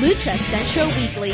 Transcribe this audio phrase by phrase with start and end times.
[0.00, 1.32] Lucha Central Weekly.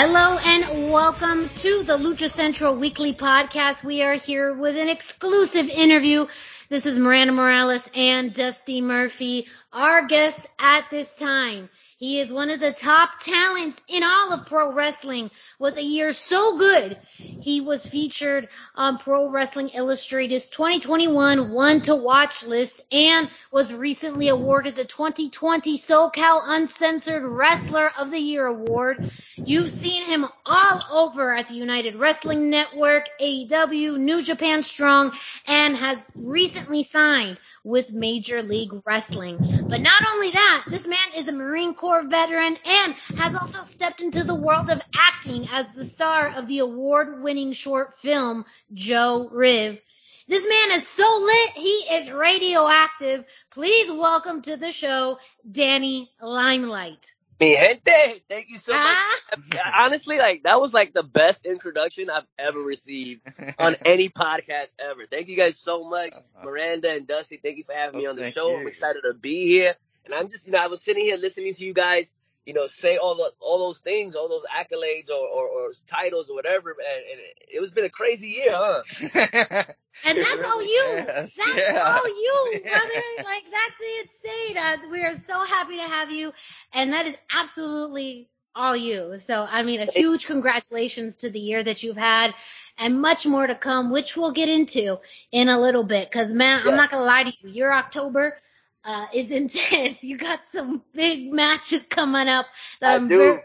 [0.00, 3.82] Hello and welcome to the Lucha Central Weekly Podcast.
[3.82, 6.28] We are here with an exclusive interview.
[6.68, 11.68] This is Miranda Morales and Dusty Murphy, our guest at this time.
[11.98, 16.12] He is one of the top talents in all of pro wrestling with a year
[16.12, 16.96] so good.
[17.16, 24.28] He was featured on Pro Wrestling Illustrated's 2021 One to Watch list and was recently
[24.28, 29.10] awarded the 2020 SoCal Uncensored Wrestler of the Year award.
[29.34, 35.76] You've seen him all over at the United Wrestling Network, AEW, New Japan Strong, and
[35.76, 39.38] has recently signed with Major League Wrestling.
[39.68, 43.62] But not only that, this man is a Marine Corps Corps veteran and has also
[43.62, 49.28] stepped into the world of acting as the star of the award-winning short film Joe
[49.32, 49.80] Riv.
[50.28, 53.24] This man is so lit, he is radioactive.
[53.50, 55.18] Please welcome to the show,
[55.50, 57.14] Danny Limelight.
[57.40, 58.82] Mi gente, thank you so much.
[58.84, 59.84] Ah.
[59.86, 63.22] Honestly, like that was like the best introduction I've ever received
[63.58, 65.06] on any podcast ever.
[65.10, 66.44] Thank you guys so much, uh-huh.
[66.44, 67.38] Miranda and Dusty.
[67.42, 68.50] Thank you for having me oh, on the show.
[68.50, 68.58] You.
[68.58, 69.74] I'm excited to be here.
[70.08, 72.14] And I'm just, you know, I was sitting here listening to you guys,
[72.46, 76.30] you know, say all the all those things, all those accolades or, or, or titles
[76.30, 77.20] or whatever, and, and
[77.52, 78.82] it was been a crazy year, huh?
[80.06, 80.84] and that's all you.
[80.86, 81.34] Yes.
[81.36, 81.98] That's yeah.
[81.98, 83.02] all you, brother.
[83.22, 84.10] Like that's it.
[84.10, 84.78] Say that.
[84.82, 86.32] Uh, we are so happy to have you,
[86.72, 89.18] and that is absolutely all you.
[89.18, 92.34] So I mean, a huge congratulations to the year that you've had.
[92.80, 95.00] And much more to come, which we'll get into
[95.32, 96.08] in a little bit.
[96.12, 96.70] Cause man, yeah.
[96.70, 97.50] I'm not gonna lie to you.
[97.50, 98.38] Your October
[98.88, 100.02] uh, is intense.
[100.02, 102.46] You got some big matches coming up
[102.80, 103.40] that I am very,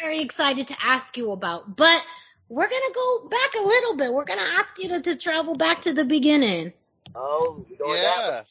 [0.00, 1.76] very excited to ask you about.
[1.76, 2.02] But
[2.48, 4.12] we're gonna go back a little bit.
[4.12, 6.72] We're gonna ask you to, to travel back to the beginning.
[7.14, 8.42] Oh, yeah,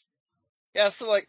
[0.76, 0.90] yeah.
[0.90, 1.28] So like,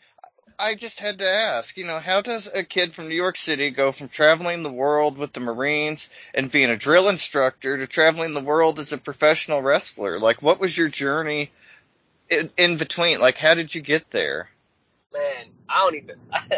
[0.59, 3.71] I just had to ask, you know, how does a kid from New York City
[3.71, 8.35] go from traveling the world with the Marines and being a drill instructor to traveling
[8.35, 10.19] the world as a professional wrestler?
[10.19, 11.51] Like, what was your journey
[12.31, 13.21] in, in between?
[13.21, 14.49] Like, how did you get there?
[15.15, 16.17] Man, I don't even.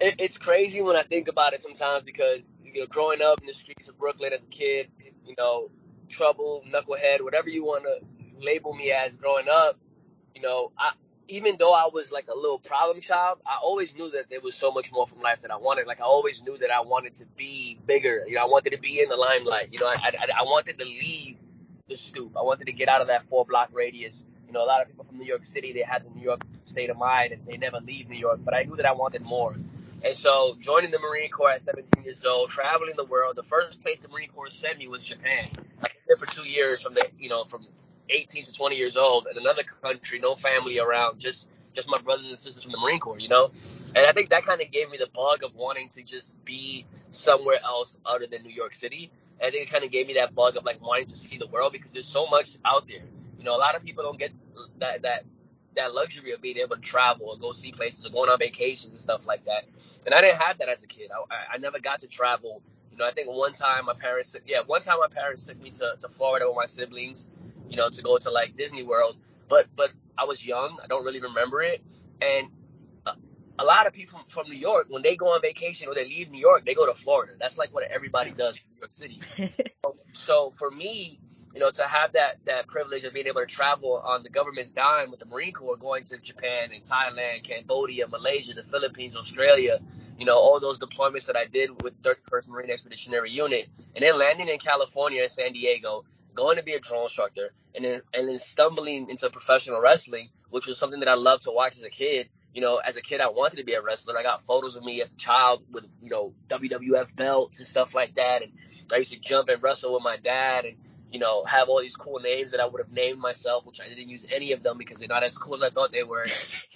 [0.00, 3.46] it, it's crazy when I think about it sometimes because you know, growing up in
[3.46, 4.90] the streets of Brooklyn as a kid,
[5.26, 5.70] you know,
[6.08, 9.78] trouble, knucklehead, whatever you want to label me as growing up,
[10.34, 10.92] you know, I
[11.28, 14.54] even though I was like a little problem child, I always knew that there was
[14.54, 15.86] so much more from life that I wanted.
[15.86, 18.24] Like I always knew that I wanted to be bigger.
[18.26, 19.68] You know, I wanted to be in the limelight.
[19.72, 21.36] You know, I I, I wanted to leave
[21.88, 22.36] the stoop.
[22.36, 24.88] I wanted to get out of that four block radius you know, a lot of
[24.88, 26.42] people from New York City, they had the New York
[26.72, 29.22] state of mind and they never leave New York, but I knew that I wanted
[29.22, 29.54] more.
[30.04, 33.80] And so joining the Marine Corps at 17 years old, traveling the world, the first
[33.82, 35.46] place the Marine Corps sent me was Japan.
[35.78, 37.68] I was there for two years from the, you know, from
[38.10, 42.26] 18 to 20 years old in another country, no family around, just just my brothers
[42.28, 43.50] and sisters from the Marine Corps, you know?
[43.94, 46.84] And I think that kind of gave me the bug of wanting to just be
[47.12, 49.10] somewhere else other than New York City.
[49.40, 51.38] And I think it kind of gave me that bug of like wanting to see
[51.38, 53.04] the world because there's so much out there.
[53.38, 54.36] You know, a lot of people don't get
[54.78, 55.24] that that
[55.76, 58.92] that luxury of being able to travel or go see places or going on vacations
[58.92, 59.64] and stuff like that.
[60.04, 61.10] And I didn't have that as a kid.
[61.12, 62.62] I, I never got to travel.
[62.90, 65.70] You know, I think one time my parents, yeah, one time my parents took me
[65.70, 67.30] to, to Florida with my siblings,
[67.68, 69.16] you know, to go to like Disney World.
[69.48, 70.78] But but I was young.
[70.82, 71.82] I don't really remember it.
[72.20, 72.48] And
[73.06, 73.14] a,
[73.58, 76.30] a lot of people from New York, when they go on vacation or they leave
[76.30, 77.32] New York, they go to Florida.
[77.38, 79.20] That's like what everybody does in New York City.
[80.12, 81.18] so for me,
[81.54, 84.72] you know, to have that that privilege of being able to travel on the government's
[84.72, 89.78] dime with the Marine Corps, going to Japan and Thailand, Cambodia, Malaysia, the Philippines, Australia,
[90.18, 94.18] you know, all those deployments that I did with 31st Marine Expeditionary Unit, and then
[94.18, 96.04] landing in California, in San Diego,
[96.34, 100.66] going to be a drill instructor, and then and then stumbling into professional wrestling, which
[100.66, 102.28] was something that I loved to watch as a kid.
[102.54, 104.18] You know, as a kid, I wanted to be a wrestler.
[104.18, 107.94] I got photos of me as a child with you know WWF belts and stuff
[107.94, 108.52] like that, and
[108.92, 110.76] I used to jump and wrestle with my dad, and
[111.12, 113.88] you know, have all these cool names that I would have named myself, which I
[113.88, 116.26] didn't use any of them because they're not as cool as I thought they were.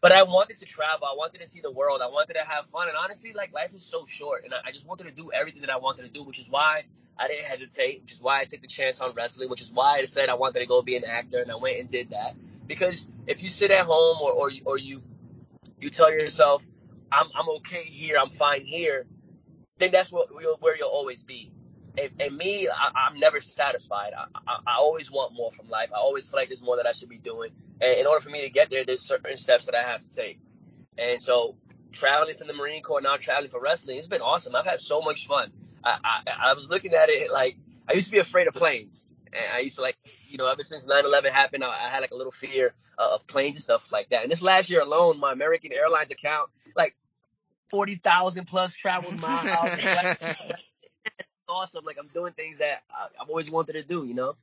[0.00, 1.08] but I wanted to travel.
[1.08, 2.00] I wanted to see the world.
[2.00, 2.86] I wanted to have fun.
[2.86, 5.70] And honestly, like life is so short, and I, just wanted to do everything that
[5.70, 6.76] I wanted to do, which is why
[7.18, 9.98] I didn't hesitate, which is why I took the chance on wrestling, which is why
[9.98, 12.36] I said I wanted to go be an actor, and I went and did that.
[12.68, 15.02] Because if you sit at home or or, or you
[15.80, 16.64] you tell yourself,
[17.10, 19.06] I'm I'm okay here, I'm fine here,
[19.78, 20.28] then that's what
[20.60, 21.50] where you'll always be
[21.98, 24.12] and, and me, I, am never satisfied.
[24.16, 25.90] I, I, I, always want more from life.
[25.92, 27.50] I always feel like there's more that I should be doing.
[27.80, 30.10] And in order for me to get there, there's certain steps that I have to
[30.10, 30.38] take.
[30.96, 31.56] And so
[31.92, 34.54] traveling from the Marine Corps, now traveling for wrestling, it's been awesome.
[34.54, 35.52] I've had so much fun.
[35.84, 37.56] I, I, I was looking at it like
[37.88, 39.14] I used to be afraid of planes.
[39.32, 39.96] And I used to like,
[40.28, 43.26] you know, ever since 9/11 happened, I, I had like a little fear uh, of
[43.26, 44.22] planes and stuff like that.
[44.22, 46.96] And this last year alone, my American Airlines account, like
[47.70, 49.84] 40,000 plus traveled miles.
[51.58, 51.84] awesome.
[51.84, 54.36] Like I'm doing things that I, I've always wanted to do, you know.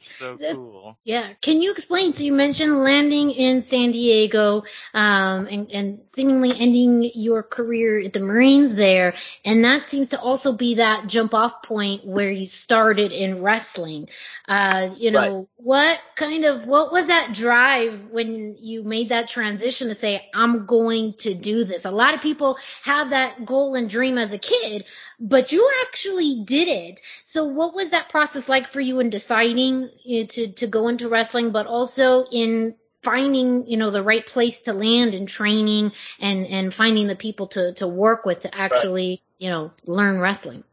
[0.00, 0.98] So cool.
[1.04, 1.32] Yeah.
[1.40, 2.12] Can you explain?
[2.12, 4.64] So you mentioned landing in San Diego,
[4.94, 9.14] um, and, and seemingly ending your career at the Marines there.
[9.44, 14.08] And that seems to also be that jump off point where you started in wrestling.
[14.48, 15.46] Uh, you know, right.
[15.56, 20.66] what kind of, what was that drive when you made that transition to say, I'm
[20.66, 21.84] going to do this?
[21.84, 24.84] A lot of people have that goal and dream as a kid,
[25.18, 27.00] but you actually did it.
[27.24, 30.88] So what was that process like for you in deciding you know, to, to go
[30.88, 35.92] into wrestling, but also in finding, you know, the right place to land and training
[36.20, 39.20] and, and finding the people to, to work with to actually, right.
[39.38, 40.64] you know, learn wrestling?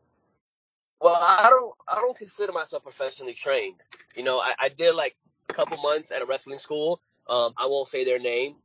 [1.00, 3.76] Well, I don't, I don't consider myself professionally trained.
[4.16, 5.16] You know, I, I did like
[5.50, 7.02] a couple months at a wrestling school.
[7.28, 8.56] Um, I won't say their name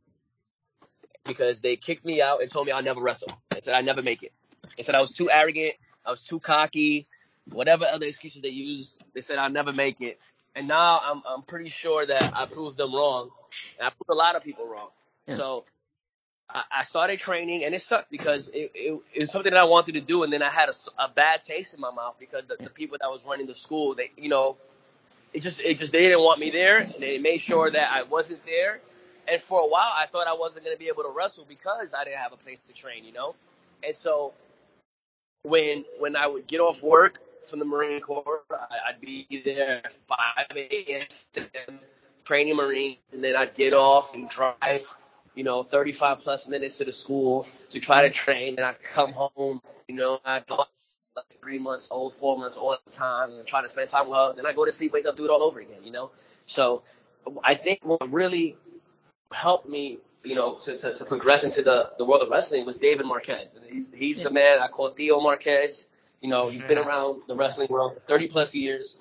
[1.25, 3.32] because they kicked me out and told me I'll never wrestle.
[3.50, 4.32] They said I never make it.
[4.76, 5.75] They said I was too arrogant.
[6.05, 7.06] I was too cocky.
[7.52, 10.18] Whatever other excuses they used, they said I'll never make it.
[10.54, 13.30] And now I'm I'm pretty sure that I proved them wrong.
[13.78, 14.88] And I proved a lot of people wrong.
[15.26, 15.36] Yeah.
[15.36, 15.64] So
[16.50, 19.64] I, I, started training and it sucked because it, it, it, was something that I
[19.64, 20.22] wanted to do.
[20.22, 22.96] And then I had a, a bad taste in my mouth because the, the people
[23.00, 24.56] that was running the school, they, you know,
[25.32, 26.78] it just, it just, they didn't want me there.
[26.78, 28.81] And they made sure that I wasn't there.
[29.31, 31.93] And for a while, I thought I wasn't going to be able to wrestle because
[31.93, 33.34] I didn't have a place to train, you know?
[33.84, 34.32] And so
[35.43, 39.93] when when I would get off work from the Marine Corps, I'd be there at
[39.93, 41.78] 5 a.m.
[42.24, 44.86] training Marine, and then I'd get off and drive,
[45.34, 49.12] you know, 35 plus minutes to the school to try to train, and I'd come
[49.12, 50.69] home, you know, I'd like
[51.40, 54.19] three months old, four months old at the time, and try to spend time with
[54.19, 54.32] her.
[54.34, 56.10] Then I go to sleep, wake up, do it all over again, you know.
[56.46, 56.82] So
[57.43, 58.56] I think what really
[59.32, 62.76] helped me you know, to, to, to, progress into the, the world of wrestling was
[62.76, 63.55] David Marquez.
[63.70, 64.24] He's, he's yeah.
[64.24, 65.86] the man I call Theo Marquez.
[66.20, 68.96] You know, he's been around the wrestling world for 30 plus years.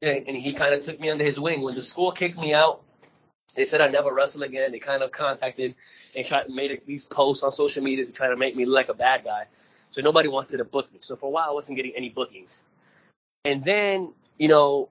[0.00, 1.62] And, he kind of took me under his wing.
[1.62, 2.82] When the school kicked me out,
[3.54, 4.72] they said I'd never wrestle again.
[4.72, 5.74] They kind of contacted
[6.16, 8.88] and tried made these posts on social media to try to make me look like
[8.88, 9.46] a bad guy.
[9.90, 10.98] So nobody wanted to book me.
[11.02, 12.58] So for a while, I wasn't getting any bookings.
[13.44, 14.88] And then, you know,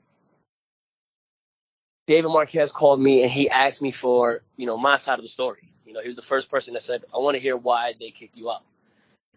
[2.08, 5.30] David Marquez called me and he asked me for, you know, my side of the
[5.30, 5.72] story.
[5.86, 8.12] You know, he was the first person that said, I want to hear why they
[8.12, 8.64] kicked you out.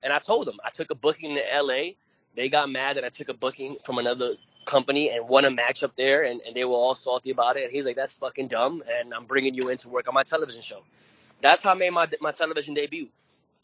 [0.03, 1.93] And I told them I took a booking in LA.
[2.37, 4.35] They got mad that I took a booking from another
[4.65, 7.65] company and won a match up there and, and they were all salty about it.
[7.65, 8.83] And he's like, that's fucking dumb.
[8.91, 10.83] And I'm bringing you in to work on my television show.
[11.41, 13.09] That's how I made my, my television debut.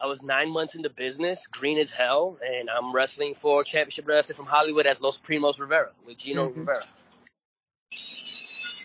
[0.01, 4.37] I was nine months into business, green as hell, and I'm wrestling for Championship Wrestling
[4.37, 6.61] from Hollywood as Los Primos Rivera with Gino mm-hmm.
[6.61, 6.85] Rivera.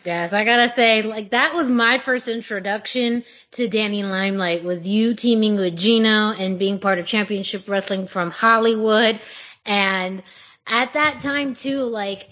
[0.05, 5.15] Yes, I gotta say, like that was my first introduction to Danny Limelight was you
[5.15, 9.19] teaming with Gino and being part of Championship Wrestling from Hollywood.
[9.65, 10.21] And
[10.67, 12.29] at that time too, like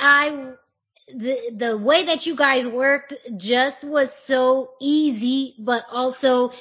[0.00, 0.52] I,
[1.08, 6.52] the, the way that you guys worked just was so easy, but also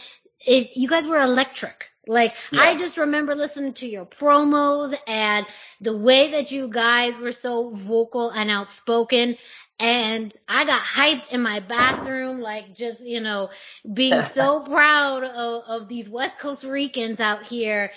[0.44, 1.86] it, you guys were electric.
[2.08, 2.62] Like yeah.
[2.62, 5.46] I just remember listening to your promos and
[5.82, 9.38] the way that you guys were so vocal and outspoken
[9.80, 13.50] and I got hyped in my bathroom, like just, you know,
[13.92, 17.92] being so proud of, of these West Coast Ricans out here,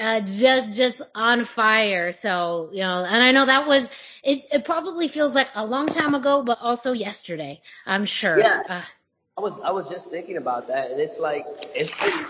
[0.00, 2.12] uh, just, just on fire.
[2.12, 3.88] So, you know, and I know that was,
[4.22, 8.38] it, it probably feels like a long time ago, but also yesterday, I'm sure.
[8.38, 8.62] Yeah.
[8.68, 8.82] Uh,
[9.36, 12.26] I was, I was just thinking about that and it's like, it's been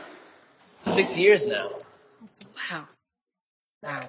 [0.81, 1.71] six years now.
[2.71, 2.85] Wow.
[3.83, 4.01] Wow.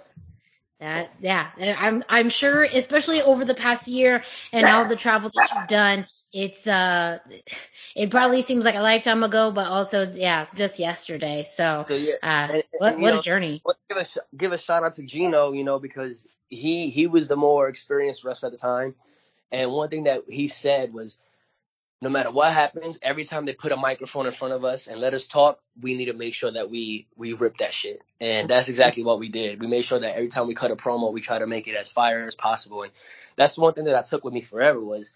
[0.80, 5.52] That yeah, I'm I'm sure, especially over the past year and all the travel that
[5.54, 7.20] you've done, it's uh,
[7.98, 11.44] it probably seems like a lifetime ago, but also yeah, just yesterday.
[11.44, 13.62] So, so yeah, uh, and, what what know, a journey!
[13.90, 14.06] Give a
[14.38, 18.24] give a shout out to Gino, you know, because he he was the more experienced
[18.24, 18.96] wrestler at the time,
[19.52, 21.18] and one thing that he said was,
[22.02, 25.02] no matter what happens, every time they put a microphone in front of us and
[25.02, 28.02] let us talk, we need to make sure that we we rip that shit.
[28.22, 29.62] And that's exactly what we did.
[29.62, 31.76] We made sure that every time we cut a promo, we try to make it
[31.76, 32.84] as fire as possible.
[32.84, 32.92] And
[33.36, 35.14] that's one thing that I took with me forever was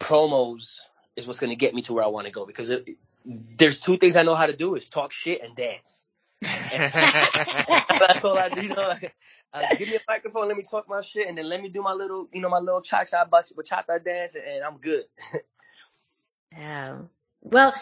[0.00, 0.80] promos
[1.16, 2.86] is what's going to get me to where I want to go because it,
[3.24, 6.06] there's two things I know how to do is talk shit and dance.
[6.42, 8.62] that's all I do.
[8.62, 9.14] You know, like,
[9.52, 11.82] uh, give me a microphone, let me talk my shit, and then let me do
[11.82, 15.04] my little, you know, my little cha cha bachata dance, and I'm good.
[16.56, 16.98] Yeah.
[17.42, 17.74] Well,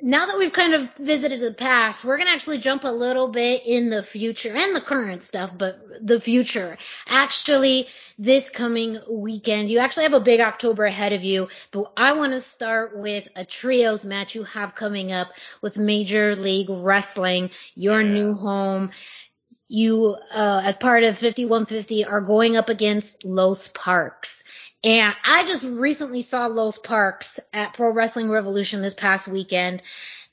[0.00, 3.28] now that we've kind of visited the past, we're going to actually jump a little
[3.28, 6.76] bit in the future and the current stuff, but the future.
[7.06, 7.86] Actually,
[8.18, 12.32] this coming weekend, you actually have a big October ahead of you, but I want
[12.32, 15.28] to start with a trios match you have coming up
[15.62, 18.12] with Major League Wrestling, your yeah.
[18.12, 18.90] new home.
[19.68, 24.44] You, uh, as part of 5150 are going up against Los Parks.
[24.84, 29.82] And I just recently saw Los Parks at Pro Wrestling Revolution this past weekend.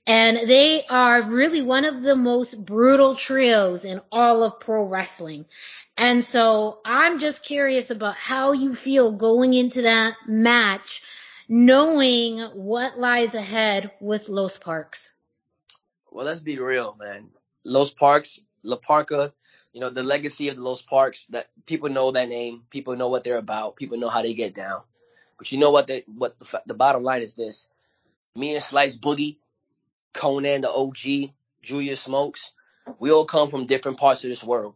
[0.05, 5.45] And they are really one of the most brutal trios in all of pro wrestling.
[5.95, 11.01] And so I'm just curious about how you feel going into that match,
[11.47, 15.13] knowing what lies ahead with Los Parks.
[16.11, 17.29] Well, let's be real, man.
[17.63, 19.33] Los Parks, La Parka,
[19.73, 23.09] you know, the legacy of the Los Parks that people know that name, people know
[23.09, 24.81] what they're about, people know how they get down.
[25.37, 25.87] But you know what?
[25.87, 27.67] The, what the, the bottom line is this:
[28.35, 29.37] me and Slice Boogie,
[30.13, 32.51] Konnan the OG, Julius Smokes,
[32.99, 34.75] we all come from different parts of this world.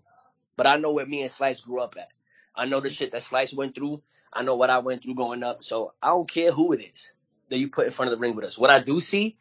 [0.58, 2.08] But I know where me and Slice grew up at.
[2.56, 4.02] I know the shit that Slice went through.
[4.32, 5.64] I know what I went through growing up.
[5.64, 7.12] So I don't care who it is
[7.50, 8.58] that you put in front of the ring with us.
[8.58, 9.36] What I do see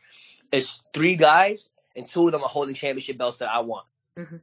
[0.50, 3.86] is three guys, and two of them are holding championship belts that I want.
[4.18, 4.36] Mm-hmm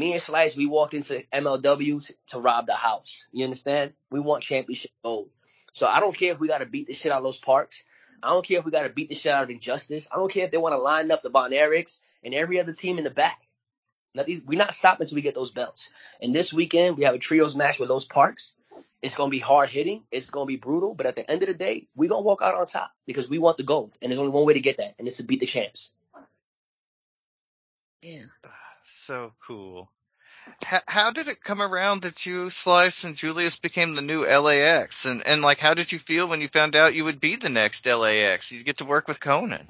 [0.00, 3.26] me and Slice, we walked into MLW to, to rob the house.
[3.32, 3.92] You understand?
[4.10, 5.28] We want championship gold.
[5.72, 7.84] So I don't care if we got to beat the shit out of those parks.
[8.22, 10.08] I don't care if we got to beat the shit out of Injustice.
[10.10, 12.72] I don't care if they want to line up the Von Erichs and every other
[12.72, 13.40] team in the back.
[14.14, 15.90] Now these, we're not stopping until we get those belts.
[16.20, 18.54] And this weekend we have a trios match with those parks.
[19.02, 20.02] It's gonna be hard hitting.
[20.10, 20.94] It's gonna be brutal.
[20.94, 23.38] But at the end of the day, we gonna walk out on top because we
[23.38, 23.92] want the gold.
[24.02, 25.92] And there's only one way to get that, and it's to beat the champs.
[28.02, 28.69] Yeah ah.
[28.92, 29.90] So cool.
[30.64, 35.04] How, how did it come around that you, Slice, and Julius became the new LAX?
[35.04, 37.48] And, and like, how did you feel when you found out you would be the
[37.48, 38.50] next LAX?
[38.50, 39.66] You get to work with Konnan.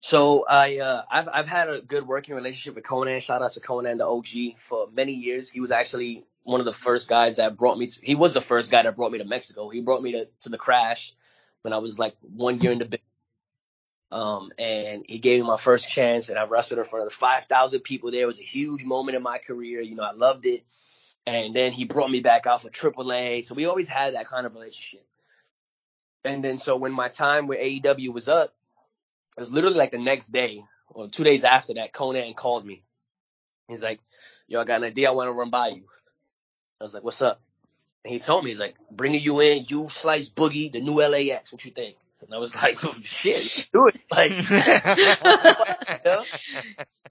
[0.00, 3.20] So I, uh, I've, I've had a good working relationship with Konnan.
[3.20, 5.50] Shout out to Konnan the OG, for many years.
[5.50, 8.40] He was actually one of the first guys that brought me to, he was the
[8.40, 9.68] first guy that brought me to Mexico.
[9.68, 11.14] He brought me to, to the crash
[11.62, 13.09] when I was like one year in the business
[14.12, 17.80] um, and he gave me my first chance and I wrestled in front of 5,000
[17.80, 18.22] people there.
[18.22, 19.80] It was a huge moment in my career.
[19.80, 20.64] You know, I loved it.
[21.26, 23.44] And then he brought me back out for AAA.
[23.44, 25.06] So we always had that kind of relationship.
[26.24, 28.54] And then so when my time with AEW was up,
[29.36, 32.82] it was literally like the next day or two days after that, Konnan called me.
[33.68, 34.00] He's like,
[34.48, 35.84] yo, I got an idea I want to run by you.
[36.80, 37.40] I was like, what's up?
[38.04, 41.52] And he told me, he's like, bringing you in, you slice boogie, the new LAX.
[41.52, 41.96] What you think?
[42.22, 43.98] And I was like, oh, shit, do it.
[44.12, 46.24] Like, you know?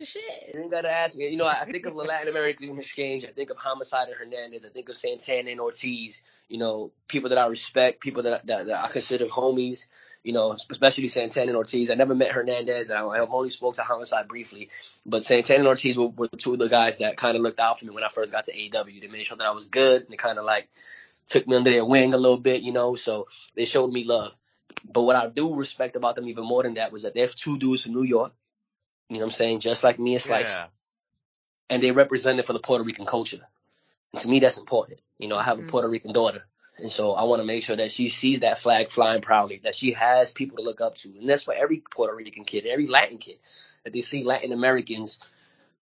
[0.02, 0.52] shit.
[0.54, 1.28] You gotta ask me.
[1.30, 3.26] You know, I think of the Latin American exchange.
[3.26, 4.66] I think of Homicide and Hernandez.
[4.66, 6.22] I think of Santana and Ortiz.
[6.48, 9.88] You know, people that I respect, people that, that, that I consider homies.
[10.24, 11.90] you know, especially Santana and Ortiz.
[11.90, 14.70] I never met Hernandez, and I, I've only spoke to Homicide briefly.
[15.06, 17.80] But Santana and Ortiz were, were two of the guys that kind of looked out
[17.80, 19.02] for me when I first got to AEW.
[19.02, 20.68] They made sure that I was good, and they kind of like
[21.28, 22.96] took me under their wing a little bit, you know.
[22.96, 24.34] So they showed me love.
[24.92, 27.58] But what I do respect about them even more than that was that they're two
[27.58, 28.34] dudes from New York.
[29.10, 29.60] You know what I'm saying?
[29.60, 30.50] Just like me and Slice.
[30.50, 30.68] Yeah.
[31.70, 33.42] And they represented for the Puerto Rican culture.
[34.14, 35.00] And to me, that's important.
[35.18, 35.70] You know, I have a mm-hmm.
[35.70, 36.46] Puerto Rican daughter.
[36.78, 39.76] And so I want to make sure that she sees that flag flying proudly, that
[39.76, 41.10] she has people to look up to.
[41.10, 43.38] And that's for every Puerto Rican kid, every Latin kid,
[43.84, 45.20] that they see Latin Americans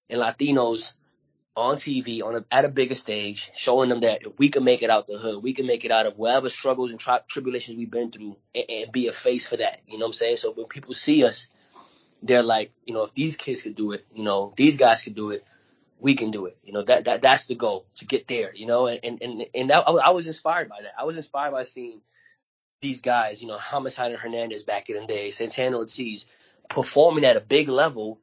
[0.09, 0.93] and Latinos
[1.57, 4.91] on TV on a, at a bigger stage, showing them that we can make it
[4.91, 7.89] out the hood, we can make it out of whatever struggles and tri- tribulations we've
[7.89, 9.81] been through, and, and, be a face for that.
[9.87, 10.37] You know what I'm saying?
[10.37, 11.47] So when people see us,
[12.21, 15.15] they're like, you know, if these kids could do it, you know, these guys could
[15.15, 15.43] do it,
[15.99, 16.59] we can do it.
[16.63, 18.53] You know, that, that that's the goal to get there.
[18.53, 20.93] You know, and and and that, I was inspired by that.
[20.97, 22.01] I was inspired by seeing
[22.81, 26.27] these guys, you know, Homicide and Hernandez back in the day, Santana Ortiz,
[26.69, 28.19] performing at a big level,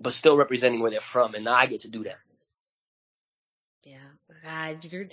[0.00, 2.18] but still representing where they're from, and now I get to do that.
[3.86, 3.98] Yeah,
[4.42, 5.06] God, you're.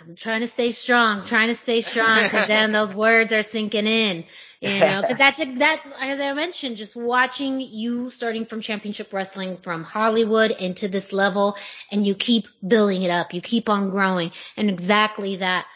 [0.00, 3.86] I'm trying to stay strong, trying to stay strong, because then those words are sinking
[3.86, 4.24] in.
[4.62, 9.58] You know, because that's that's as I mentioned, just watching you starting from championship wrestling
[9.58, 11.56] from Hollywood into this level,
[11.92, 15.66] and you keep building it up, you keep on growing, and exactly that.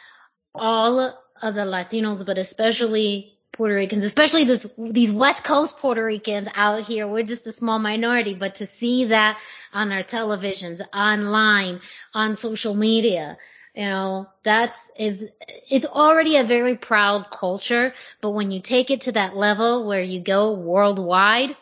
[0.55, 0.99] All
[1.43, 6.83] of the Latinos, but especially Puerto Ricans, especially this, these West Coast Puerto Ricans out
[6.83, 9.39] here, we're just a small minority, but to see that
[9.73, 11.81] on our televisions, online,
[12.15, 13.39] on social media,
[13.75, 15.25] you know, that's, is,
[15.71, 20.03] it's already a very proud culture, but when you take it to that level where
[20.03, 21.57] you go worldwide,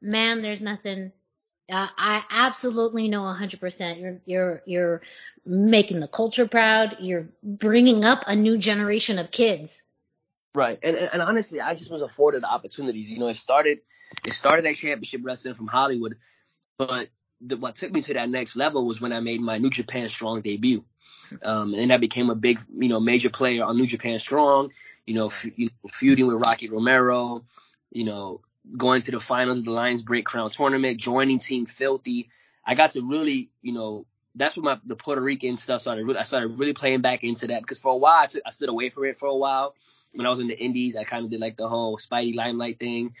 [0.00, 1.10] man, there's nothing,
[1.70, 4.00] uh, I absolutely know 100%.
[4.00, 5.02] You're, you're, you're
[5.44, 6.98] making the culture proud.
[7.00, 9.82] You're bringing up a new generation of kids.
[10.54, 10.78] Right.
[10.82, 13.10] And, and honestly, I just was afforded opportunities.
[13.10, 13.80] You know, it started,
[14.24, 16.16] it started at championship wrestling from Hollywood,
[16.78, 17.08] but
[17.40, 20.08] the, what took me to that next level was when I made my New Japan
[20.08, 20.84] Strong debut.
[21.42, 24.72] Um, and I became a big, you know, major player on New Japan Strong,
[25.06, 27.44] you know, f- you know, feuding with Rocky Romero,
[27.90, 28.40] you know,
[28.76, 32.30] going to the finals of the Lions Break Crown tournament, joining Team Filthy.
[32.64, 34.06] I got to really, you know,
[34.36, 36.06] that's when my the Puerto Rican stuff started.
[36.06, 38.50] Really, I started really playing back into that because for a while I, took, I
[38.50, 39.74] stood away from it for a while.
[40.12, 42.78] When I was in the Indies, I kind of did like the whole Spidey Limelight
[42.78, 43.14] thing.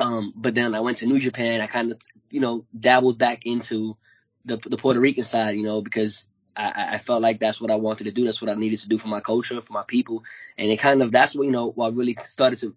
[0.00, 1.60] Um, but then I went to New Japan.
[1.60, 3.96] I kind of, you know, dabbled back into
[4.44, 7.76] the the Puerto Rican side, you know, because I, I felt like that's what I
[7.76, 8.24] wanted to do.
[8.24, 10.24] That's what I needed to do for my culture, for my people,
[10.58, 11.70] and it kind of that's what you know.
[11.70, 12.74] What really started to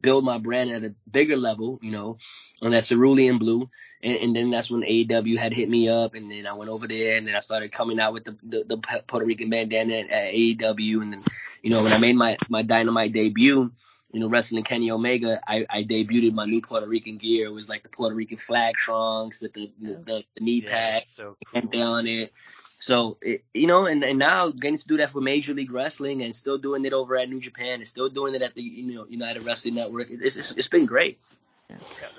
[0.00, 2.18] build my brand at a bigger level, you know,
[2.62, 3.68] on that cerulean blue.
[4.02, 6.86] And, and, then that's when AEW had hit me up, and then I went over
[6.86, 10.10] there, and then I started coming out with the the, the Puerto Rican bandana at,
[10.10, 11.22] at AEW, and then
[11.62, 13.70] you know when I made my my Dynamite debut
[14.14, 17.48] you know, wrestling Kenny Omega, I, I debuted my new Puerto Rican gear.
[17.48, 21.08] It was like the Puerto Rican flag trunks with the the, the, the knee pads
[21.08, 21.82] so cool.
[21.82, 22.32] on it.
[22.78, 26.22] So it, you know, and, and now getting to do that for Major League Wrestling
[26.22, 28.94] and still doing it over at New Japan and still doing it at the you
[28.94, 31.18] know United Wrestling Network, it's it's, it's been great.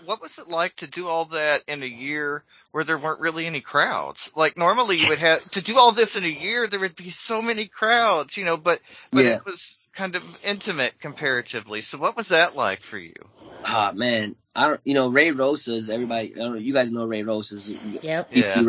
[0.04, 3.46] What was it like to do all that in a year where there weren't really
[3.46, 4.30] any crowds?
[4.36, 7.10] Like normally you would have to do all this in a year, there would be
[7.10, 8.82] so many crowds, you know, but
[9.12, 9.36] but yeah.
[9.36, 11.82] it was kind of intimate comparatively.
[11.82, 13.14] So what was that like for you?
[13.64, 14.82] Ah man, I don't.
[14.84, 15.90] You know, Ray Rosas.
[15.90, 16.60] Everybody, I don't know.
[16.60, 17.70] You guys know Ray Rosas.
[17.70, 18.30] Yep.
[18.32, 18.64] Yeah.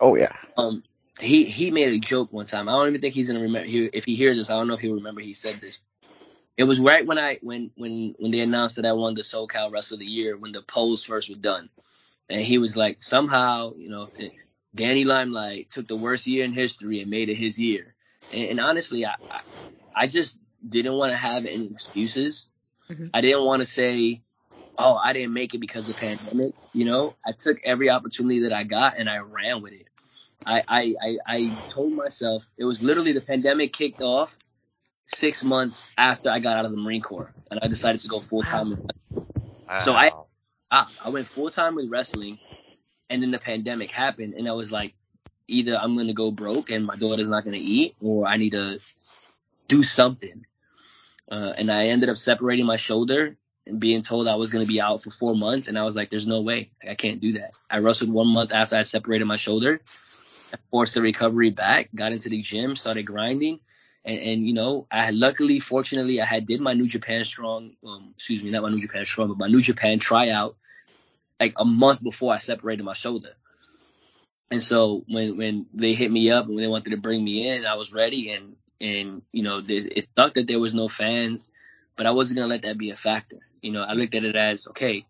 [0.00, 0.32] Oh yeah.
[0.56, 0.82] Um,
[1.20, 2.68] he he made a joke one time.
[2.68, 3.68] I don't even think he's gonna remember.
[3.68, 5.80] He, if he hears this, I don't know if he'll remember he said this.
[6.56, 9.70] It was right when I when when when they announced that I won the SoCal
[9.70, 11.68] Wrestler of the Year when the polls first were done,
[12.28, 14.08] and he was like, somehow, you know,
[14.74, 17.94] Danny Limelight took the worst year in history and made it his year.
[18.32, 19.40] And, and honestly, I, I
[19.94, 22.48] I just didn't want to have any excuses.
[22.88, 23.06] Mm-hmm.
[23.12, 24.22] I didn't want to say,
[24.78, 26.54] oh, I didn't make it because of the pandemic.
[26.72, 29.86] You know, I took every opportunity that I got and I ran with it.
[30.46, 34.36] I, I, I, I told myself it was literally the pandemic kicked off
[35.04, 38.20] six months after I got out of the Marine Corps and I decided to go
[38.20, 38.70] full time.
[38.70, 39.26] Wow.
[39.68, 39.78] Wow.
[39.78, 40.12] So I,
[40.70, 42.38] I, I went full time with wrestling
[43.10, 44.94] and then the pandemic happened and I was like,
[45.48, 48.36] either I'm going to go broke and my daughter's not going to eat or I
[48.36, 48.78] need to
[49.66, 50.44] do something.
[51.30, 53.36] Uh, and I ended up separating my shoulder
[53.66, 55.68] and being told I was going to be out for four months.
[55.68, 56.70] And I was like, there's no way.
[56.88, 57.52] I can't do that.
[57.70, 59.80] I wrestled one month after I separated my shoulder.
[60.52, 63.60] I forced the recovery back, got into the gym, started grinding.
[64.04, 68.14] And, and you know, I luckily, fortunately, I had did my New Japan Strong, um,
[68.16, 70.56] excuse me, not my New Japan Strong, but my New Japan tryout
[71.38, 73.30] like a month before I separated my shoulder.
[74.50, 77.48] And so when when they hit me up and when they wanted to bring me
[77.48, 78.30] in, I was ready.
[78.30, 81.50] And and you know, it sucked that there was no fans,
[81.96, 83.38] but I wasn't gonna let that be a factor.
[83.62, 85.06] You know, I looked at it as okay.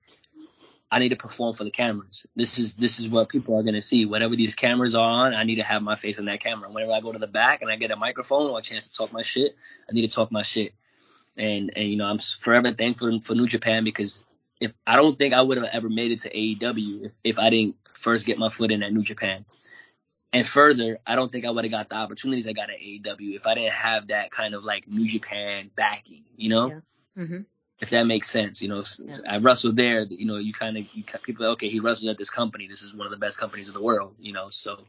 [0.90, 2.24] I need to perform for the cameras.
[2.35, 4.07] This is this is what people are gonna see.
[4.07, 6.70] Whatever these cameras are on, I need to have my face on that camera.
[6.70, 8.94] Whenever I go to the back and I get a microphone or a chance to
[8.94, 9.54] talk my shit,
[9.88, 10.72] I need to talk my shit.
[11.37, 14.22] And and you know, I'm forever thankful for New Japan because
[14.61, 17.50] if I don't think I would have ever made it to AEW if, if I
[17.50, 19.44] didn't first get my foot in at New Japan.
[20.33, 23.35] And further, I don't think I would have got the opportunities I got at AEW
[23.37, 26.69] if I didn't have that kind of like New Japan backing, you know?
[26.69, 26.81] Yeah.
[27.17, 27.41] Mm-hmm.
[27.81, 29.14] If that makes sense, you know, yeah.
[29.29, 32.29] I wrestled there, you know, you kind of, you people, okay, he wrestled at this
[32.29, 32.67] company.
[32.67, 34.85] This is one of the best companies in the world, you know, so,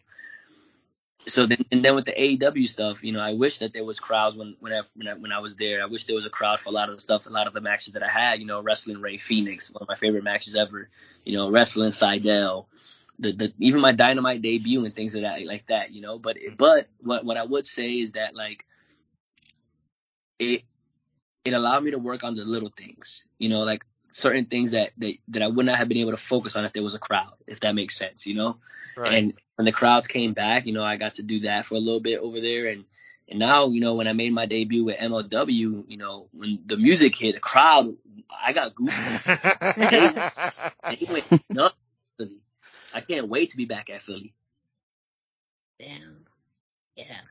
[1.28, 4.00] so then, and then with the AEW stuff, you know, I wish that there was
[4.00, 5.84] crowds when, when I, when I, when I was there.
[5.84, 7.54] I wish there was a crowd for a lot of the stuff, a lot of
[7.54, 10.56] the matches that I had, you know, wrestling Rey Fenix, one of my favorite matches
[10.56, 10.90] ever,
[11.24, 12.66] you know, wrestling Sydal,
[13.20, 16.18] the, the even my dynamite debut and things of that like that, you know.
[16.18, 18.66] But but what what I would say is that like
[20.40, 20.64] it
[21.46, 24.92] it allowed me to work on the little things, you know, like certain things that
[24.98, 27.00] that, that I would not have been able to focus on if there was a
[27.00, 28.58] crowd, if that makes sense, you know.
[28.96, 29.14] Right.
[29.14, 31.80] And when the crowds came back, you know, I got to do that for a
[31.80, 32.86] little bit over there and
[33.30, 36.78] and now, you know, when I made my debut with MLW, you know, when the
[36.78, 37.96] music hit, the crowd,
[38.44, 40.74] I got goosebumps.
[40.90, 41.76] they, they went nuts.
[42.94, 44.34] I can't wait to be back at Philly.
[45.80, 46.26] Damn.
[46.96, 47.22] Yeah.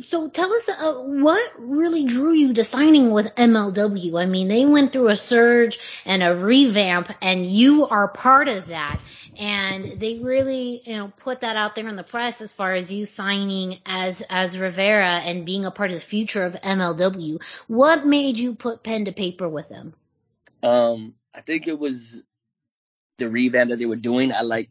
[0.00, 4.20] So tell us uh, what really drew you to signing with MLW.
[4.20, 8.68] I mean, they went through a surge and a revamp, and you are part of
[8.68, 9.00] that.
[9.38, 12.92] And they really, you know, put that out there in the press as far as
[12.92, 17.42] you signing as as Rivera and being a part of the future of MLW.
[17.66, 19.94] What made you put pen to paper with them?
[20.62, 22.22] Um, I think it was
[23.20, 24.32] the revamp that they were doing.
[24.32, 24.70] I like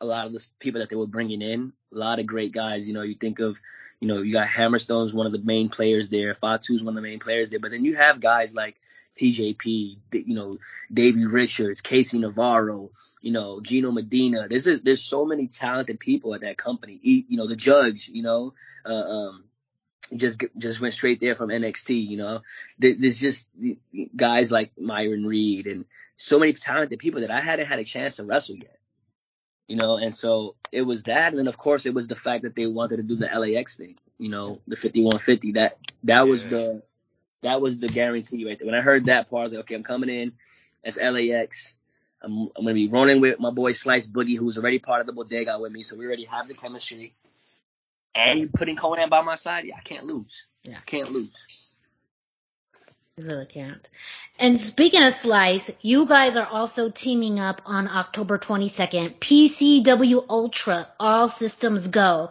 [0.00, 1.72] a lot of the people that they were bringing in.
[1.92, 2.86] A lot of great guys.
[2.86, 3.58] You know, you think of,
[4.00, 6.34] you know, you got Hammerstone's one of the main players there.
[6.34, 7.60] Fatu's one of the main players there.
[7.60, 8.76] But then you have guys like
[9.16, 10.58] TJP, you know,
[10.92, 12.90] Davey Richards, KC Navarro,
[13.22, 14.46] you know, Gino Medina.
[14.48, 17.00] There's a, there's so many talented people at that company.
[17.02, 18.54] You know, the judge, you know,
[18.84, 19.44] uh, um,
[20.14, 22.06] just just went straight there from NXT.
[22.06, 22.42] You know,
[22.78, 23.48] there's just
[24.14, 28.16] guys like Myron Reed and so many talented people that I hadn't had a chance
[28.16, 28.78] to wrestle yet.
[29.68, 32.44] You know, and so it was that, and then of course it was the fact
[32.44, 33.96] that they wanted to do the LAX thing.
[34.18, 35.52] You know, the 5150.
[35.52, 36.82] That that was the
[37.42, 38.66] that was the guarantee right there.
[38.66, 40.32] When I heard that part, I was like, okay, I'm coming in
[40.84, 41.76] as LAX.
[42.22, 45.12] I'm, I'm gonna be running with my boy Slice Boogie, who's already part of the
[45.12, 47.14] bodega with me, so we already have the chemistry.
[48.14, 50.46] And putting Konnan by my side, yeah, I can't lose.
[50.62, 51.46] Yeah, I can't lose.
[53.18, 53.88] Really can't.
[54.38, 59.20] And speaking of Slice, you guys are also teaming up on October 22nd.
[59.20, 62.28] PCW Ultra, all systems go.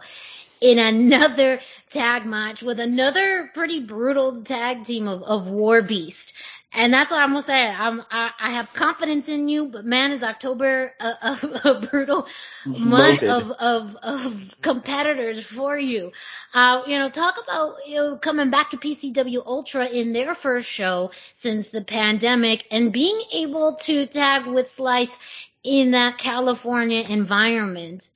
[0.60, 6.34] In another tag match with another pretty brutal tag team of, of War Beast.
[6.72, 7.66] And that's what I'm gonna say.
[7.66, 12.26] I'm, I, I have confidence in you, but man, is October a, a, a brutal
[12.66, 16.12] month of, of, of competitors for you.
[16.52, 20.68] Uh, you know, talk about, you know, coming back to PCW Ultra in their first
[20.68, 25.16] show since the pandemic and being able to tag with Slice
[25.62, 28.10] in that California environment.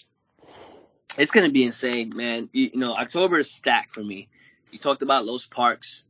[1.16, 2.48] It's gonna be insane, man.
[2.52, 4.28] You, you know, October is stacked for me.
[4.70, 6.04] You talked about Los Parks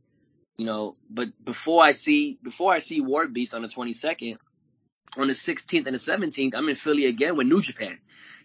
[0.61, 4.37] you know, but before I see before I see War Beast on the 22nd,
[5.17, 7.97] on the 16th and the 17th, I'm in Philly again with New Japan.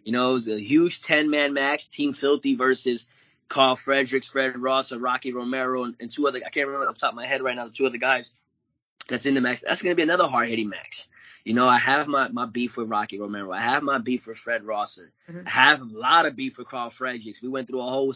[0.02, 3.04] You know, it was a huge 10 man match, Team Filthy versus
[3.50, 6.38] Carl Fredericks, Fred Ross, and Rocky Romero, and, and, two other.
[6.38, 8.30] I can't remember off the top of my head right now the two other guys
[9.10, 9.60] that's in the match.
[9.60, 11.06] That's gonna be another hard hitting match.
[11.44, 13.52] You know, I have my, my beef with Rocky Romero.
[13.52, 15.12] I have my beef with Fred Rosser.
[15.30, 15.46] Mm-hmm.
[15.46, 17.42] I have a lot of beef with Carl Fredericks.
[17.42, 18.14] We went through a whole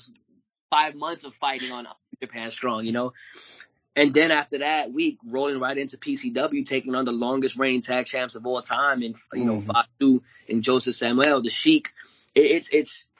[0.70, 1.86] five months of fighting on
[2.22, 3.12] Japan Strong, you know.
[4.00, 8.06] And then after that week, rolling right into PCW, taking on the longest reigning tag
[8.06, 9.70] champs of all time, and you know, mm-hmm.
[9.70, 11.92] Fatu and Josef Samael, the Sheik.
[12.34, 13.10] It's it's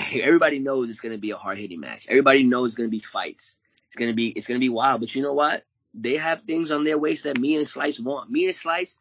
[0.00, 2.08] everybody knows it's gonna be a hard hitting match.
[2.08, 3.54] Everybody knows it's gonna be fights.
[3.86, 5.02] It's gonna be it's gonna be wild.
[5.02, 5.62] But you know what?
[5.94, 8.28] They have things on their waist that me and Slice want.
[8.28, 8.98] Me and Slice,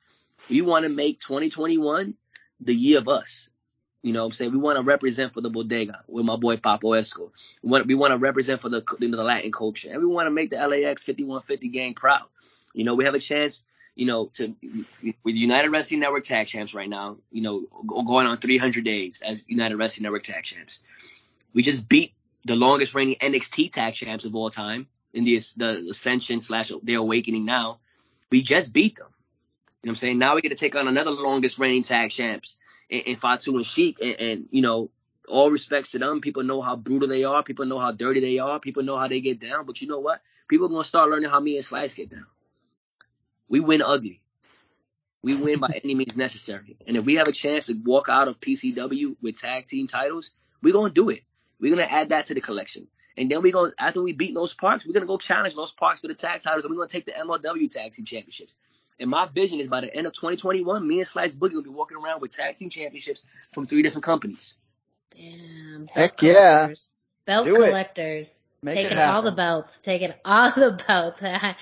[0.52, 2.14] we want to make 2021
[2.60, 3.50] the year of us.
[4.04, 4.52] You know what I'm saying?
[4.52, 7.30] We want to represent for the bodega with my boy Papo Esco.
[7.62, 9.90] We want, we want to represent for the, you know, the Latin culture.
[9.92, 12.26] And we want to make the LAX 5150 gang proud.
[12.74, 13.64] You know, we have a chance,
[13.96, 14.56] you know, to,
[15.24, 19.46] with United Wrestling Network tag champs right now, you know, going on 300 days as
[19.48, 20.82] United Wrestling Network tag champs.
[21.54, 22.14] We just beat
[22.46, 26.98] the longest reigning NXT tag champs of all time in the, the Ascension slash their
[26.98, 27.80] awakening now.
[28.32, 29.08] We just beat them.
[29.84, 30.18] You know what I'm saying?
[30.18, 32.58] Now we get to take on another longest reigning tag champs
[32.92, 34.92] and, and Fatu and Sheik, and, and, you know,
[35.28, 36.22] all respects to them.
[36.22, 37.42] People know how brutal they are.
[37.42, 38.60] People know how dirty they are.
[38.60, 39.66] People know how they get down.
[39.66, 40.22] But you know what?
[40.48, 42.26] People are gonna start learning how me and Slice get down.
[43.48, 44.22] We win ugly.
[45.24, 46.78] We win by any means necessary.
[46.88, 50.32] And if we have a chance to walk out of PCW with tag team titles,
[50.62, 51.24] we're gonna do it.
[51.60, 52.88] We're gonna add that to the collection.
[53.18, 56.02] And then we're gonna after we beat those parks, we're gonna go challenge those parks
[56.02, 58.56] for the tag titles and we're gonna take the MLW tag team championships.
[59.02, 61.70] And my vision is by the end of 2021, me and Slice Boogie will be
[61.70, 64.54] walking around with tag team championships from three different companies.
[65.16, 65.88] Damn.
[65.88, 66.70] Heck yeah.
[67.26, 67.68] Belt Do it.
[67.70, 68.40] collectors.
[68.64, 69.80] Make it taking all the belts.
[69.82, 71.20] Taking all the belts.
[71.24, 71.58] and,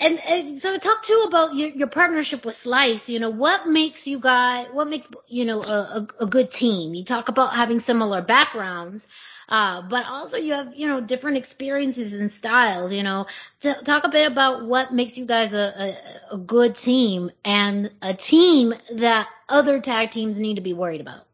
[0.00, 3.08] and so talk too about your, your partnership with Slice.
[3.08, 6.94] You know, what makes you guys, what makes, you know, a, a, a good team?
[6.94, 9.06] You talk about having similar backgrounds.
[9.52, 13.26] Uh, but also you have, you know, different experiences and styles, you know,
[13.60, 15.94] T- talk a bit about what makes you guys a,
[16.30, 21.02] a, a good team and a team that other tag teams need to be worried
[21.02, 21.26] about.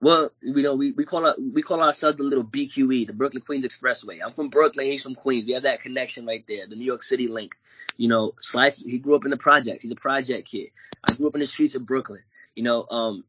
[0.00, 3.42] Well, you know, we, we call our, we call ourselves the little BQE, the Brooklyn
[3.42, 4.20] Queens Expressway.
[4.24, 5.44] I'm from Brooklyn, he's from Queens.
[5.44, 7.56] We have that connection right there, the New York City link.
[7.96, 9.82] You know, Slice, he grew up in the project.
[9.82, 10.68] He's a project kid.
[11.02, 12.22] I grew up in the streets of Brooklyn.
[12.54, 13.24] You know, um,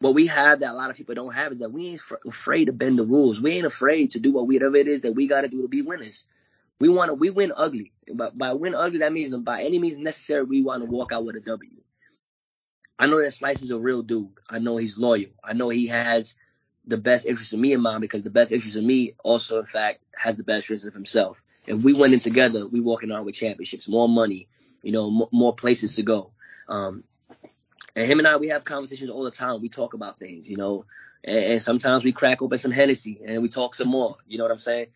[0.00, 2.16] what we have that a lot of people don't have is that we ain't fr-
[2.26, 3.40] afraid to bend the rules.
[3.40, 5.68] We ain't afraid to do what whatever it is that we got to do to
[5.68, 6.24] be winners.
[6.80, 7.92] We want to, we win ugly.
[8.12, 11.24] But by win ugly, that means by any means necessary, we want to walk out
[11.24, 11.70] with a W.
[12.98, 14.30] I know that Slice is a real dude.
[14.48, 15.30] I know he's loyal.
[15.42, 16.34] I know he has
[16.86, 19.66] the best interest of me in mind because the best interest of me also, in
[19.66, 21.42] fact, has the best interest of himself.
[21.66, 24.48] If we went in together, we walking on with championships, more money,
[24.82, 26.32] you know, m- more places to go.
[26.68, 27.04] Um,
[27.98, 29.60] and him and I, we have conversations all the time.
[29.60, 30.84] We talk about things, you know,
[31.24, 34.16] and, and sometimes we crack open some Hennessy and we talk some more.
[34.26, 34.86] You know what I'm saying?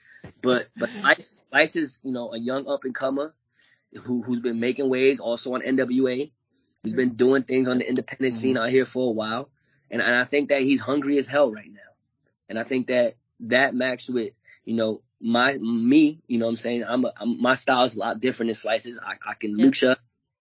[0.40, 3.34] But but Slice, Slice is, you know, a young up and comer
[4.02, 6.30] who who's been making waves also on NWA.
[6.84, 8.64] He's been doing things on the independent scene mm-hmm.
[8.64, 9.48] out here for a while,
[9.90, 11.80] and, and I think that he's hungry as hell right now.
[12.48, 14.32] And I think that that matched with
[14.64, 17.96] you know my me, you know what I'm saying I'm, a, I'm my style is
[17.96, 18.98] a lot different than Slices.
[19.04, 19.66] I, I can Yeah.
[19.66, 19.96] lucha,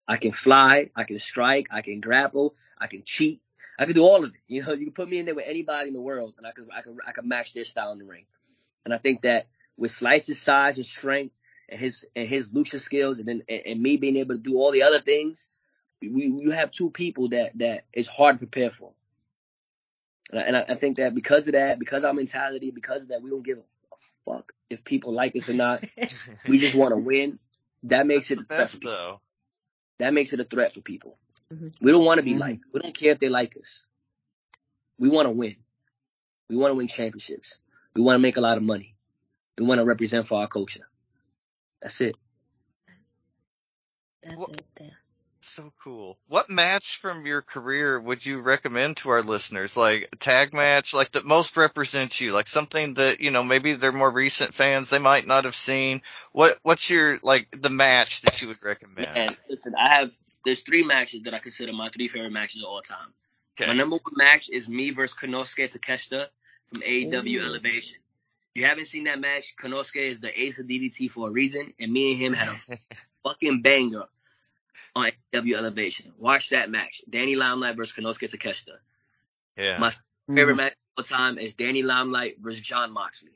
[0.07, 3.41] I can fly, I can strike, I can grapple, I can cheat,
[3.79, 4.41] I can do all of it.
[4.47, 6.51] You know, you can put me in there with anybody in the world, and I
[6.51, 8.25] can I can I can match their style in the ring.
[8.85, 11.33] And I think that with Slice's size and strength
[11.69, 14.57] and his and his lucha skills, and then and, and me being able to do
[14.57, 15.49] all the other things,
[16.01, 18.91] we you have two people that that is hard to prepare for.
[20.31, 23.09] And I, and I, I think that because of that, because our mentality, because of
[23.09, 23.61] that, we don't give a
[24.25, 25.83] fuck if people like us or not.
[26.47, 27.39] we just want to win.
[27.83, 29.21] That makes That's it the a threat for best though.
[30.01, 31.19] That makes it a threat for people.
[31.53, 31.79] Mhm.
[31.79, 32.39] We don't want to be Mhm.
[32.39, 32.63] liked.
[32.73, 33.85] We don't care if they like us.
[34.97, 35.57] We want to win.
[36.49, 37.59] We want to win championships.
[37.95, 38.95] We want to make a lot of money.
[39.59, 40.87] We want to represent for our culture.
[41.81, 42.17] That's it.
[44.23, 44.97] That's Well- it there.
[45.51, 46.17] So cool.
[46.29, 49.75] What match from your career would you recommend to our listeners?
[49.75, 53.73] Like a tag match, like that most represents you, like something that, you know, maybe
[53.73, 56.03] they're more recent fans, they might not have seen.
[56.31, 59.13] What, what's your, like, the match that you would recommend?
[59.13, 60.13] Man, listen, I have
[60.45, 63.13] there's three matches that I consider my three favorite matches of all time.
[63.59, 63.67] Okay.
[63.69, 66.27] My number one match is me versus Konosuke Takeshita
[66.71, 67.45] from AEW Ooh.
[67.45, 67.97] Elevation.
[68.55, 71.73] If you haven't seen that match, Konosuke is the ace of DDT for a reason,
[71.77, 72.77] and me and him had a
[73.23, 74.05] fucking banger
[74.95, 76.13] on AW Elevation.
[76.17, 77.01] Watch that match.
[77.09, 78.77] Danny Limelight versus Konosuke Takeshita.
[79.57, 79.77] Yeah.
[79.77, 79.91] My
[80.27, 80.57] favorite Mhm.
[80.57, 83.31] match of all time is Danny Limelight versus Jon Moxley.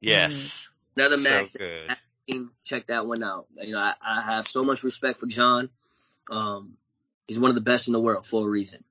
[0.00, 0.68] yes.
[0.96, 1.90] Another so match good.
[2.64, 3.46] check that one out.
[3.60, 5.70] You know, I, I have so much respect for Jon.
[6.30, 6.76] Um,
[7.26, 8.84] he's one of the best in the world for a reason.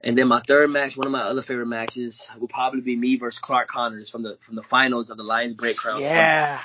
[0.00, 3.16] And then my third match, one of my other favorite matches, will probably be me
[3.16, 6.00] versus Clark Connors from the from the finals of the Lions Break Crown.
[6.00, 6.60] Yeah.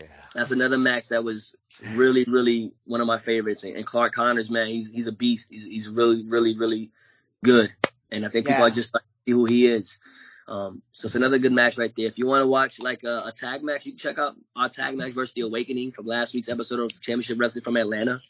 [0.00, 0.06] Yeah.
[0.34, 1.56] That's another match that was
[1.94, 3.64] really, really one of my favorites.
[3.64, 5.48] And, and Clark Connors, man, he's he's a beast.
[5.50, 6.90] He's he's really, really, really
[7.42, 7.70] good.
[8.10, 8.66] And I think people Yeah.
[8.66, 9.98] are just like see who he is.
[10.46, 12.06] Um, so it's another good match right there.
[12.06, 14.68] If you want to watch like a, a tag match, you can check out our
[14.70, 18.20] tag match versus the Awakening from last week's episode of Championship Wrestling from Atlanta.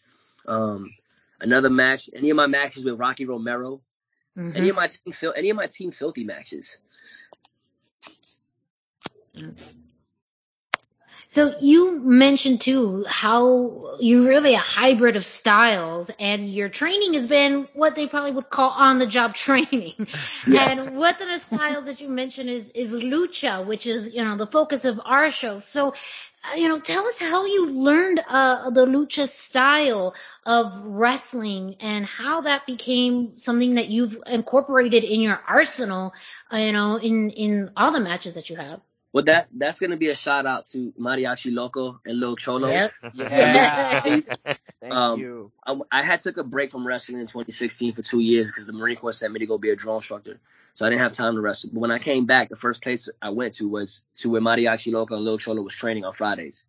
[0.47, 0.95] Um,
[1.41, 3.81] another match, any of my matches with Rocky Romero,
[4.37, 4.57] Mhm.
[4.57, 6.79] any of my team, any of my team filthy matches.
[11.31, 17.29] So you mentioned too how you're really a hybrid of styles and your training has
[17.29, 20.07] been what they probably would call on the job training.
[20.47, 20.79] Yes.
[20.79, 24.39] And one of the styles that you mentioned is, is lucha, which is, you know,
[24.39, 25.59] the focus of our show.
[25.59, 30.15] So, uh, you know, tell us how you learned, uh, the lucha style
[30.47, 36.15] of wrestling and how that became something that you've incorporated in your arsenal,
[36.51, 38.81] uh, you know, in, in all the matches that you have.
[39.19, 42.69] Well, that that's gonna be a shout out to Mariachi Loco and Lil Cholo.
[42.69, 42.93] Yep.
[43.17, 44.01] Yeah.
[44.03, 44.31] Please.
[44.81, 45.51] Thank Um, you.
[45.67, 48.73] I, I had took a break from wrestling in 2016 for two years because the
[48.73, 50.39] Marine Corps sent me to go be a drone instructor.
[50.75, 51.71] So I didn't have time to wrestle.
[51.73, 54.93] But when I came back, the first place I went to was to where Mariachi
[54.93, 56.65] Loco and Lil Cholo was training on Fridays.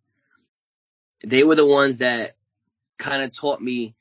[1.24, 2.34] They were the ones that
[2.98, 3.94] kind of taught me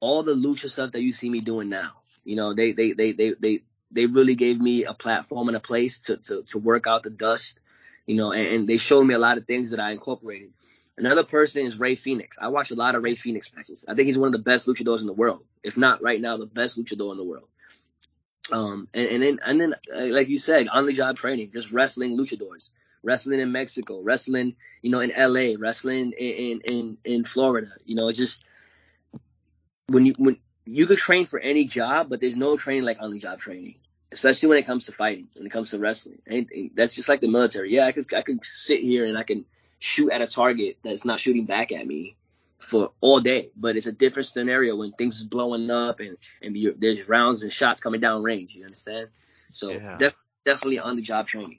[0.00, 1.92] all the lucha stuff that you see me doing now.
[2.24, 5.60] You know, they they they they they they really gave me a platform and a
[5.60, 7.58] place to to to work out the dust.
[8.06, 10.50] You know, and, and they showed me a lot of things that I incorporated.
[10.96, 12.36] Another person is Rey Fenix.
[12.40, 13.84] I watch a lot of Rey Fenix matches.
[13.88, 16.36] I think he's one of the best luchadors in the world, if not right now
[16.36, 17.48] the best luchador in the world.
[18.52, 21.70] Um, and, and then and then uh, like you said, on the job training, just
[21.70, 22.70] wrestling luchadors,
[23.02, 27.68] wrestling in Mexico, wrestling, you know, in LA, wrestling in in in Florida.
[27.84, 28.44] You know, it's just
[29.88, 33.12] when you when you could train for any job, but there's no training like on
[33.12, 33.76] the job training,
[34.12, 36.20] especially when it comes to fighting, when it comes to wrestling.
[36.26, 37.72] Anything that's just like the military.
[37.74, 39.44] Yeah, I could I could sit here and I can
[39.78, 42.16] shoot at a target that's not shooting back at me
[42.58, 46.56] for all day, but it's a different scenario when things is blowing up and and
[46.78, 48.54] there's rounds and shots coming down range.
[48.54, 49.08] You understand?
[49.52, 49.96] So yeah.
[49.96, 51.58] def- definitely on the job training.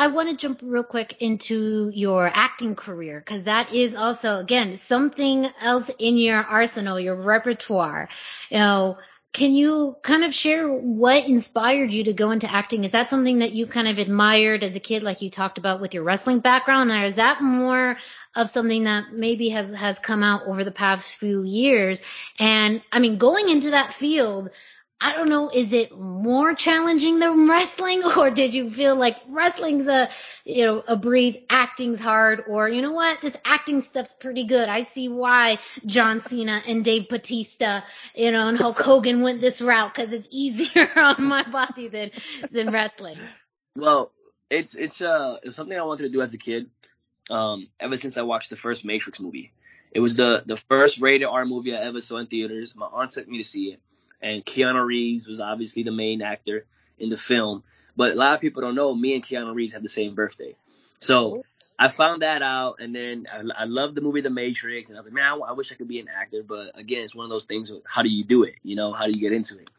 [0.00, 4.78] I want to jump real quick into your acting career because that is also, again,
[4.78, 8.08] something else in your arsenal, your repertoire.
[8.48, 8.98] You know,
[9.34, 12.84] can you kind of share what inspired you to go into acting?
[12.84, 15.82] Is that something that you kind of admired as a kid, like you talked about
[15.82, 17.98] with your wrestling background, or is that more
[18.34, 22.00] of something that maybe has has come out over the past few years?
[22.38, 24.48] And I mean, going into that field,
[25.02, 29.88] I don't know, is it more challenging than wrestling or did you feel like wrestling's
[29.88, 30.10] a,
[30.44, 34.68] you know, a breeze, acting's hard or you know what, this acting stuff's pretty good.
[34.68, 37.80] I see why John Cena and Dave Batista,
[38.14, 42.10] you know, and Hulk Hogan went this route because it's easier on my body than,
[42.50, 43.16] than wrestling.
[43.74, 44.12] Well,
[44.50, 46.68] it's, it's, uh, it's something I wanted to do as a kid.
[47.30, 49.52] Um, ever since I watched the first Matrix movie.
[49.92, 52.74] It was the, the first rated R movie I ever saw in theaters.
[52.74, 53.80] My aunt took me to see it
[54.22, 56.66] and Keanu Reeves was obviously the main actor
[56.98, 57.62] in the film.
[57.96, 60.54] But a lot of people don't know me and Keanu Reeves have the same birthday.
[61.00, 61.44] So
[61.78, 65.00] I found that out, and then I, I loved the movie The Matrix, and I
[65.00, 66.42] was like, man, I, I, wish I could be an actor.
[66.42, 67.72] But again, it's one of those things.
[67.86, 68.56] How do you do it?
[68.62, 69.70] You know, how do you get into it?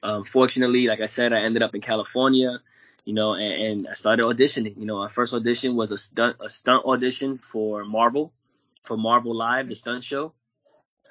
[0.00, 2.60] Um, fortunately, like I said, I ended up in California,
[3.04, 4.78] you know, and, and I started auditioning.
[4.78, 8.32] You know, my first audition was a stunt a stunt audition for Marvel,
[8.84, 10.32] for Marvel Live, the stunt show,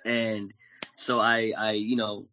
[0.05, 0.53] and
[0.95, 2.25] so I I you know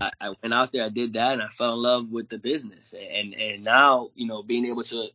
[0.00, 2.38] I, I went out there, I did that, and I fell in love with the
[2.38, 2.94] business.
[2.94, 5.08] And and now, you know, being able to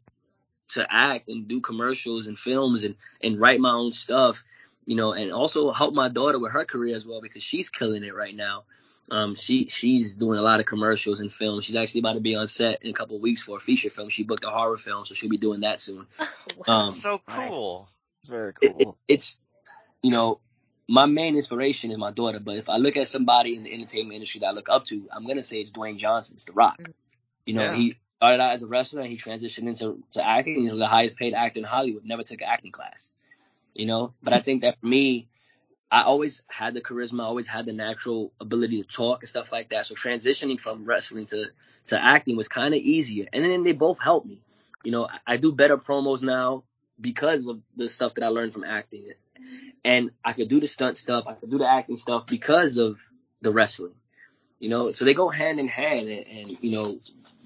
[0.69, 4.43] to act and do commercials and films and and write my own stuff,
[4.86, 8.04] you know, and also help my daughter with her career as well because she's killing
[8.04, 8.63] it right now.
[9.12, 11.65] Um, she she's doing a lot of commercials and films.
[11.65, 13.91] She's actually about to be on set in a couple of weeks for a feature
[13.91, 14.10] film.
[14.10, 16.08] She booked a horror film, so she'll be doing that soon.
[16.19, 16.28] Oh,
[16.67, 16.80] wow.
[16.86, 17.90] um, so cool.
[18.27, 18.75] Very cool.
[18.79, 19.40] It, it, it's
[20.02, 20.40] you know
[20.88, 24.13] my main inspiration is my daughter, but if I look at somebody in the entertainment
[24.13, 26.36] industry that I look up to, I'm gonna say it's Dwayne Johnson.
[26.36, 26.79] It's The Rock.
[26.79, 26.94] Mm.
[27.46, 27.73] You know, yeah.
[27.73, 30.62] he started out as a wrestler and he transitioned into to acting.
[30.62, 32.06] He's the highest paid actor in Hollywood.
[32.06, 33.10] Never took an acting class.
[33.73, 35.27] You know, but I think that for me,
[35.92, 39.52] I always had the charisma, I always had the natural ability to talk and stuff
[39.52, 39.86] like that.
[39.86, 41.48] So transitioning from wrestling to
[41.88, 44.42] to acting was kind of easier, and then they both helped me.
[44.83, 46.63] You know, I, I do better promos now
[47.00, 49.12] because of the stuff that I learned from acting
[49.83, 53.00] And I could do the stunt stuff, I could do the acting stuff because of
[53.42, 53.94] the wrestling.
[54.60, 56.10] You know, so they go hand in hand.
[56.10, 57.00] And, and you know,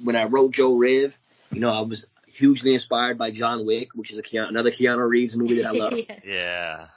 [0.03, 1.17] when I wrote Joe Riv,
[1.51, 5.07] you know, I was hugely inspired by John Wick, which is a Keanu, another Keanu
[5.07, 5.93] Reeves movie that I love.
[6.09, 6.19] yeah.
[6.23, 6.87] Yeah.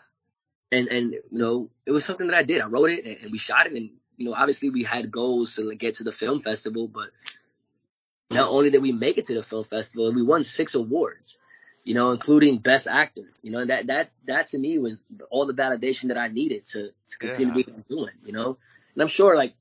[0.70, 2.60] and and you know it was something that I did.
[2.60, 5.56] I wrote it and, and we shot it, and you know obviously we had goals
[5.56, 7.10] to like, get to the film festival, but
[8.30, 11.38] not only did we make it to the film festival, we won six awards,
[11.84, 13.24] you know, including best actor.
[13.42, 16.66] You know, and that that's that to me was all the validation that I needed
[16.68, 17.74] to to continue Yeah.
[17.88, 18.14] doing.
[18.24, 18.56] You know,
[18.94, 19.54] and I'm sure like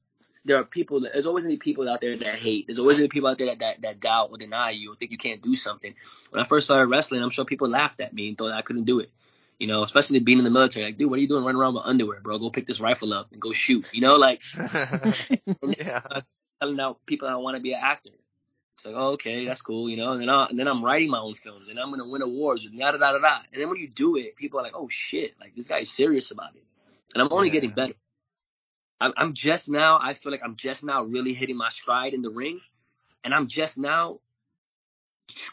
[0.45, 1.01] there are people.
[1.01, 2.67] There's always gonna be people out there that hate.
[2.67, 4.95] There's always gonna be people out there that, that that doubt or deny you or
[4.95, 5.93] think you can't do something.
[6.29, 8.85] When I first started wrestling, I'm sure people laughed at me and thought I couldn't
[8.85, 9.09] do it.
[9.59, 10.85] You know, especially being in the military.
[10.85, 12.39] Like, dude, what are you doing running around with underwear, bro?
[12.39, 13.85] Go pick this rifle up and go shoot.
[13.91, 14.41] You know, like
[15.77, 16.01] yeah.
[16.61, 18.11] telling out people I want to be an actor.
[18.81, 20.13] It's like, oh, okay, that's cool, you know.
[20.13, 22.65] And then, I, and then I'm writing my own films, and I'm gonna win awards,
[22.65, 23.39] and da da da da.
[23.53, 26.31] And then when you do it, people are like, oh shit, like this guy's serious
[26.31, 26.63] about it.
[27.13, 27.53] And I'm only Yeah.
[27.53, 27.93] getting better.
[28.99, 29.99] I'm, I'm just now.
[30.01, 32.59] I feel like I'm just now really hitting my stride in the ring,
[33.23, 34.19] and I'm just now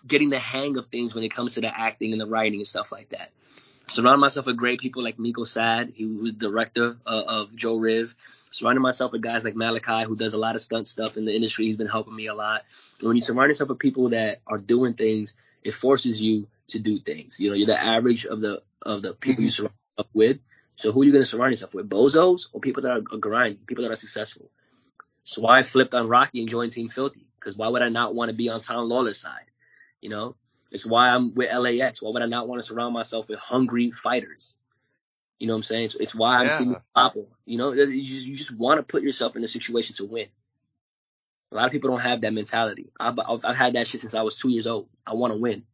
[0.06, 2.66] getting the hang of things when it comes to the acting and the writing and
[2.66, 3.30] stuff like that.
[3.88, 8.14] Surround myself with great people like Miko Sad, he was director uh, of Joe Riv.
[8.58, 11.32] Surrounding myself with guys like Malachi, who does a lot of stunt stuff in the
[11.32, 11.66] industry.
[11.66, 12.64] He's been helping me a lot.
[12.98, 16.80] And when you surround yourself with people that are doing things, it forces you to
[16.80, 17.38] do things.
[17.38, 19.62] You know, you're the average of the of the people you mm-hmm.
[19.62, 20.38] surround yourself with.
[20.74, 21.88] So who are you going to surround yourself with?
[21.88, 24.50] Bozos or people that are grinding, people that are successful?
[25.22, 27.26] So why I flipped on Rocky and joined Team Filthy?
[27.38, 29.46] Because why would I not want to be on Tom Lawlor's side?
[30.00, 30.34] You know,
[30.72, 32.02] it's why I'm with LAX.
[32.02, 34.54] Why would I not want to surround myself with hungry fighters?
[35.38, 35.84] You know what I'm saying?
[35.84, 36.58] It's, it's why I'm Yeah.
[36.58, 37.24] Team Papa.
[37.44, 40.26] You know, you just, you just want to put yourself in a situation to win.
[41.52, 42.90] A lot of people don't have that mentality.
[42.98, 44.88] I've, I've, I've had that shit since I was two years old.
[45.06, 45.64] I want to win.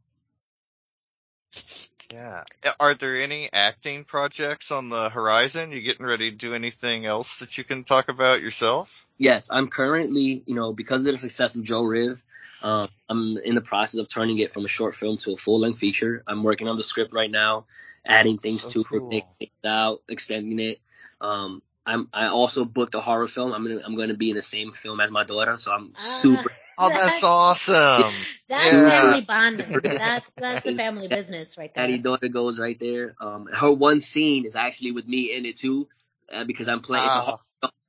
[2.12, 2.44] Yeah.
[2.78, 5.72] Are there any acting projects on the horizon?
[5.72, 9.04] You getting ready to do anything else that you can talk about yourself?
[9.18, 12.22] Yes, I'm currently, you know, because of the success of Joe Riv,
[12.62, 15.60] um, I'm in the process of turning it from a short film to a full
[15.60, 16.22] length feature.
[16.26, 17.64] I'm working on the script right now,
[18.04, 19.08] adding things So to it, cool.
[19.10, 20.80] making things out, extending it.
[21.20, 23.52] Um, I'm I also booked a horror film.
[23.52, 25.98] I'm gonna I'm gonna be in the same film as my daughter, so I'm Ah.
[25.98, 26.50] super.
[26.76, 28.14] Oh, that's awesome.
[28.48, 28.90] That's Yeah.
[28.90, 29.64] family bonding.
[29.84, 31.86] That's that's the family business right there.
[31.86, 33.14] Daddy daughter goes right there.
[33.20, 35.86] Um, her one scene is actually with me in it too,
[36.32, 37.06] uh, because I'm playing.
[37.06, 37.38] It's a horror.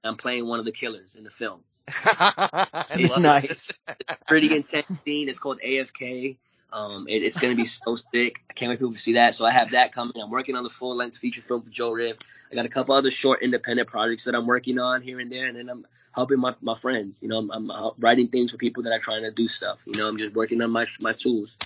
[0.03, 1.61] I'm playing one of the killers in the film.
[1.97, 3.79] I Nice.
[3.87, 4.05] it.
[4.27, 5.29] pretty intense scene.
[5.29, 6.37] It's called AFK.
[6.71, 8.43] Um, it, it's gonna be so sick.
[8.49, 9.35] I can't wait for people to see that.
[9.35, 10.13] So I have that coming.
[10.21, 12.17] I'm working on the full length feature film for Joe Riv.
[12.51, 15.47] I got a couple other short independent projects that I'm working on here and there,
[15.47, 17.21] and then I'm helping my, my friends.
[17.21, 19.83] You know, I'm, I'm uh, writing things for people that are trying to do stuff.
[19.85, 21.57] You know, I'm just working on my my tools.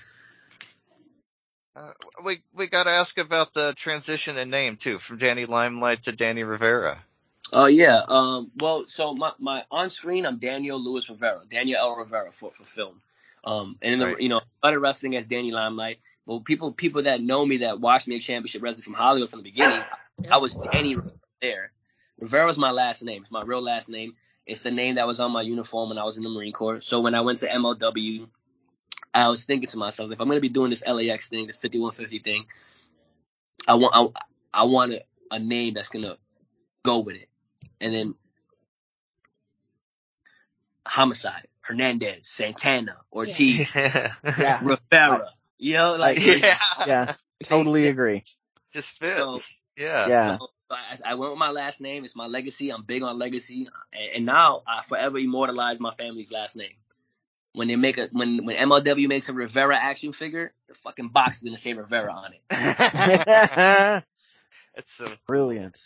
[1.76, 1.92] Uh,
[2.26, 6.12] we we got to ask about the transition in name too, from Danny Limelight to
[6.12, 7.04] Danny Rivera.
[7.54, 8.02] Oh yeah.
[8.08, 8.52] Um.
[8.58, 12.64] Well, so my, my on screen, I'm Daniel Lewis Rivera, Daniel L Rivera for for
[12.64, 13.02] film.
[13.44, 13.78] Um.
[13.82, 14.20] And in the, Right.
[14.22, 16.00] you know, I started wrestling as Danny Limelight.
[16.26, 19.40] Well, people people that know me that watched me at Championship Wrestling from Hollywood from
[19.40, 19.84] the beginning,
[20.30, 21.72] I was Danny Rivera there.
[22.20, 23.22] Rivera was my last name.
[23.24, 24.16] It's my real last name.
[24.46, 26.82] It's the name that was on my uniform when I was in the Marine Corps.
[26.82, 28.28] So when I went to MLW,
[29.14, 32.20] I was thinking to myself, if I'm gonna be doing this LAX thing, this 5150
[32.20, 32.46] thing,
[33.68, 36.18] I want I, I want a, a name that's gonna
[36.84, 37.30] go with it.
[37.82, 38.16] And then
[40.86, 44.12] Homicide, Hernandez, Santana, Ortiz, yeah.
[44.40, 44.60] Yeah.
[44.64, 45.30] Rivera.
[45.60, 46.58] You know, like yeah.
[46.88, 47.14] Yeah,
[47.44, 48.24] totally agree.
[48.74, 49.62] Just fits.
[49.78, 50.08] yeah.
[50.08, 50.38] Yeah.
[50.38, 52.06] So I, I went with my last name.
[52.06, 52.72] It's my legacy.
[52.72, 56.74] I'm big on legacy, and, and now I forever immortalize my family's last name.
[57.54, 61.38] When they make a when when MLW makes a Rivera action figure, the fucking box
[61.38, 64.04] is gonna say Rivera on it.
[64.76, 65.78] It's so Brilliant.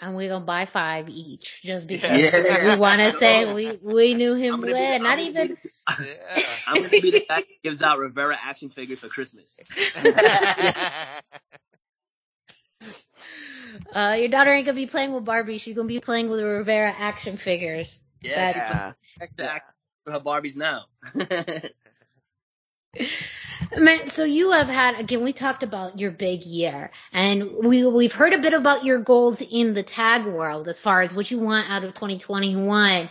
[0.00, 2.74] And we're gonna buy five each just because Yeah.
[2.74, 4.92] we want to say we we knew him I'm gonna be well.
[4.98, 5.58] the- Not I'm gonna even.
[5.62, 5.70] be
[6.06, 6.42] yeah.
[6.66, 9.58] I'm gonna be the guy that gives out Rivera action figures for Christmas.
[13.94, 15.58] Uh, your daughter ain't gonna be playing with Barbie.
[15.58, 18.00] She's gonna be playing with the Rivera action figures.
[18.22, 18.92] Yeah, That's- she's Yeah.
[19.18, 19.72] check the act
[20.04, 20.86] for her Barbies now.
[23.76, 25.22] Man, so you have had again.
[25.22, 29.40] We talked about your big year, and we we've heard a bit about your goals
[29.40, 33.08] in the tag world as far as what you want out of 2021.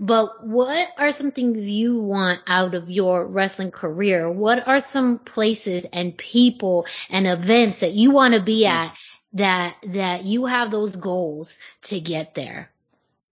[0.00, 4.30] But what are some things you want out of your wrestling career?
[4.30, 8.94] What are some places and people and events that you want to be at
[9.34, 12.70] that that you have those goals to get there?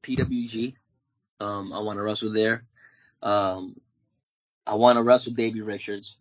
[0.02, 0.74] PWG.
[1.40, 2.64] Um, I want to wrestle there.
[3.22, 3.80] Um,
[4.66, 6.18] I want to wrestle Davey Richards.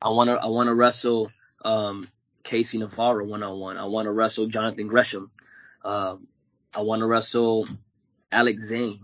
[0.00, 1.30] I want to I want to wrestle
[1.64, 2.08] um,
[2.44, 3.76] KC Navarro one on one.
[3.76, 5.30] I want to wrestle Jonathan Gresham.
[5.84, 6.26] Um,
[6.74, 7.68] I want to wrestle
[8.30, 9.00] Alex Zayne.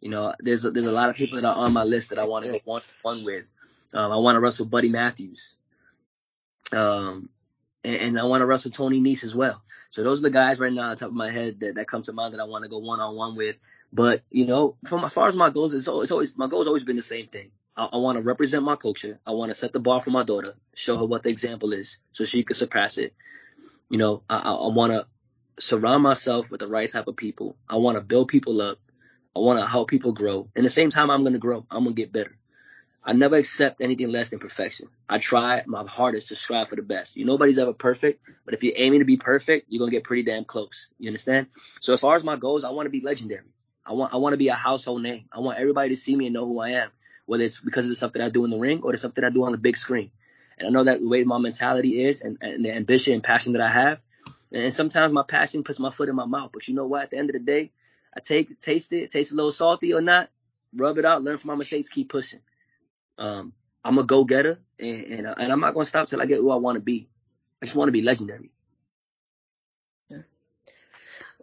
[0.00, 2.18] You know, there's a, there's a lot of people that are on my list that
[2.18, 3.46] I want to go one one with.
[3.94, 5.54] Um, I want to wrestle Buddy Matthews.
[6.72, 7.28] Um,
[7.84, 9.62] and, and I want to wrestle Tony Nese as well.
[9.90, 12.02] So those are the guys right now on top of my head that, that come
[12.02, 13.58] to mind that I want to go one on one with.
[13.92, 16.66] But you know, from as far as my goals, it's always, it's always my goal's
[16.66, 17.50] always been the same thing.
[17.76, 19.18] I, I want to represent my culture.
[19.26, 21.98] I want to set the bar for my daughter, show her what the example is,
[22.12, 23.14] so she can surpass it.
[23.90, 25.06] You know, I, I, I want to
[25.58, 27.56] surround myself with the right type of people.
[27.68, 28.78] I want to build people up.
[29.34, 30.48] I want to help people grow.
[30.56, 31.66] And the same time, I'm going to grow.
[31.70, 32.36] I'm going to get better.
[33.06, 34.88] I never accept anything less than perfection.
[35.08, 37.16] I try my hardest to strive for the best.
[37.16, 40.24] You nobody's ever perfect, but if you're aiming to be perfect, you're gonna get pretty
[40.24, 40.88] damn close.
[40.98, 41.46] You understand?
[41.80, 43.46] So as far as my goals, I want to be legendary.
[43.84, 45.26] I want I want to be a household name.
[45.30, 46.90] I want everybody to see me and know who I am,
[47.26, 49.14] whether it's because of the stuff that I do in the ring or the stuff
[49.14, 50.10] that I do on the big screen.
[50.58, 53.52] And I know that the way my mentality is and, and the ambition and passion
[53.52, 54.00] that I have.
[54.52, 56.50] And sometimes my passion puts my foot in my mouth.
[56.52, 57.04] But you know what?
[57.04, 57.72] At the end of the day,
[58.16, 60.30] I take taste it, taste a little salty or not,
[60.74, 62.40] rub it out, learn from my mistakes, keep pushing.
[63.18, 63.52] Um,
[63.84, 66.50] I'm a go getter, and and, and I'm not gonna stop till I get who
[66.50, 67.08] I want to be.
[67.62, 68.50] I just want to be legendary.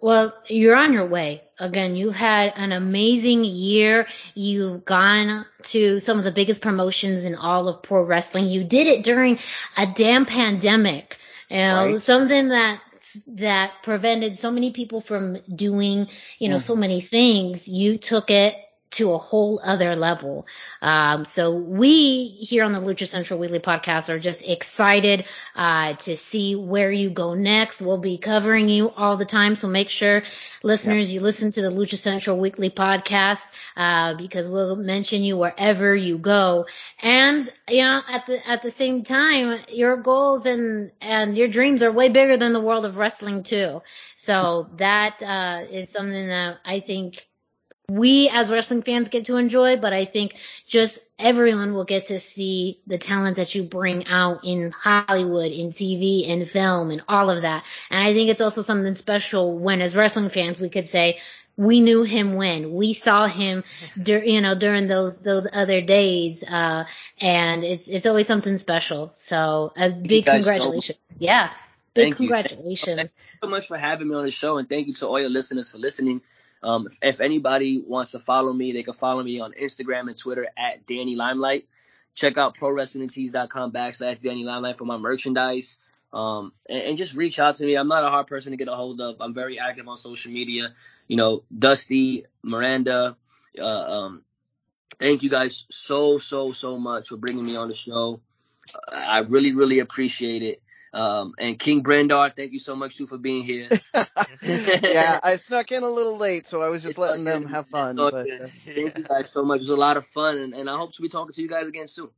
[0.03, 1.43] Well, you're on your way.
[1.57, 4.05] Again, you had an amazing year.
[4.35, 8.49] You've gone to some of the biggest promotions in all of pro wrestling.
[8.49, 9.39] You did it during
[9.77, 11.17] a damn pandemic.
[11.49, 11.99] You know, right.
[12.01, 12.81] something that
[13.27, 17.69] that prevented so many people from doing, you know, so many things.
[17.69, 18.55] You took it
[18.93, 20.47] to a whole other level.
[20.81, 25.25] Um, so we here on the Lucha Central Weekly Podcast are just excited
[25.55, 27.81] uh, to see where you go next.
[27.81, 30.23] We'll be covering you all the time, so make sure
[30.63, 35.95] listeners you listen to the Lucha Central Weekly Podcast uh, because we'll mention you wherever
[35.95, 36.65] you go.
[37.01, 41.81] And you know, at the at the same time, your goals and and your dreams
[41.83, 43.81] are way bigger than the world of wrestling too.
[44.15, 47.27] So that uh, is something that I think
[47.89, 52.19] we as wrestling fans get to enjoy, but I think just everyone will get to
[52.19, 57.29] see the talent that you bring out in Hollywood, in TV, in film, and all
[57.29, 57.63] of that.
[57.89, 61.19] And I think it's also something special when as wrestling fans we could say,
[61.55, 63.63] we knew him when we saw him,
[64.01, 66.85] dur- you know, during those those other days, uh,
[67.21, 69.11] and it's it's always something special.
[69.13, 71.51] So a big congratulations, so yeah,
[71.93, 72.87] big thank congratulations.
[72.87, 72.95] You.
[72.95, 75.19] Thank you so much for having me on the show, and thank you to all
[75.19, 76.21] your listeners for listening.
[76.63, 80.47] Um, if, anybody wants to follow me, they can follow me on Instagram and Twitter
[80.57, 81.67] at Danny Limelight.
[82.15, 85.77] Check out prowrestlingtees.com backslash Danny Limelight for my merchandise.
[86.13, 87.75] Um, and, and, just reach out to me.
[87.75, 89.17] I'm not a hard person to get a hold of.
[89.19, 90.73] I'm very active on social media.
[91.07, 93.17] You know, Dusty, Miranda,
[93.59, 94.23] uh, um,
[94.99, 98.21] thank you guys so, so, so much for bringing me on the show.
[98.87, 100.62] I really, really appreciate it.
[100.93, 103.69] Um, and King Brandar, thank you so much too for being here.
[104.43, 107.95] yeah, I snuck in a little late, so I was just letting them have fun.
[107.95, 109.57] But, uh, thank you guys so much.
[109.57, 111.49] It was a lot of fun, and, and I hope to be talking to you
[111.49, 112.09] guys again soon.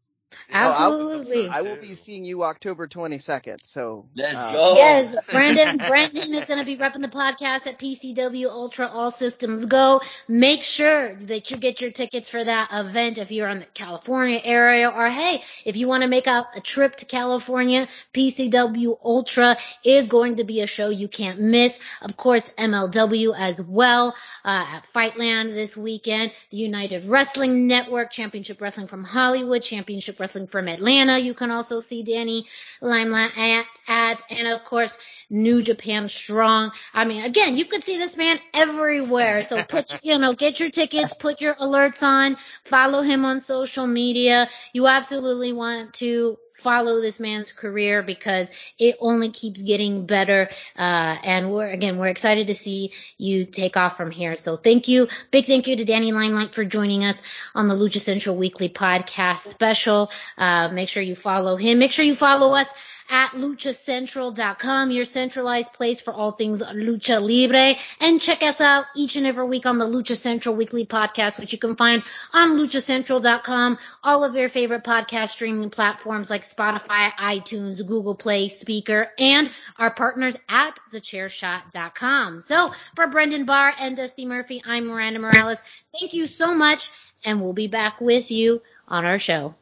[0.52, 1.50] Absolutely.
[1.50, 3.66] I will be seeing you October 22nd.
[3.66, 4.76] So let's uh, go.
[4.76, 5.78] Yes, Brandon.
[5.78, 10.02] Brandon is going to be repping the podcast at PCW Ultra All Systems Go.
[10.28, 14.40] Make sure that you get your tickets for that event if you're in the California
[14.44, 19.58] area, or hey, if you want to make a, a trip to California, PCW Ultra
[19.84, 21.80] is going to be a show you can't miss.
[22.02, 26.32] Of course, MLW as well uh, at Fightland this weekend.
[26.52, 31.20] The United Wrestling Network, Championship Wrestling from Hollywood, Championship Wrestling from Atlanta.
[31.20, 32.48] You can also see Danny
[32.82, 34.96] Limelight at, at, and of course,
[35.30, 36.72] New Japan Strong.
[36.94, 39.44] I mean, again, you could see this man everywhere.
[39.44, 43.88] So put, you know, get your tickets, put your alerts on, follow him on social
[43.88, 44.50] media.
[44.74, 48.50] You absolutely want to follow this man's career because
[48.80, 50.50] it only keeps getting better.
[50.78, 54.36] Uh, and we're, again, we're excited to see you take off from here.
[54.36, 55.08] So thank you.
[55.32, 57.22] Big thank you to Danny Limelight for joining us
[57.54, 60.12] on the Lucha Central Weekly podcast special.
[60.38, 61.80] Uh, make sure you follow him.
[61.80, 62.68] Make sure you follow us
[63.10, 67.76] at luchacentral.com, your centralized place for all things lucha libre.
[68.00, 71.52] And check us out each and every week on the Lucha Central weekly podcast, which
[71.54, 72.04] you can find
[72.34, 79.08] on luchacentral.com, all of your favorite podcast streaming platforms like Spotify, iTunes, Google Play, Spreaker,
[79.20, 82.42] and our partners at thechairshot.com.
[82.42, 85.62] So for Brendan Barr and Dusty Murphy, I'm Miranda Morales.
[86.00, 86.92] Thank you so much,
[87.24, 89.56] and we'll be back with you on our show.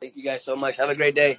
[0.00, 0.78] Thank you guys so much.
[0.78, 1.38] Have a great day.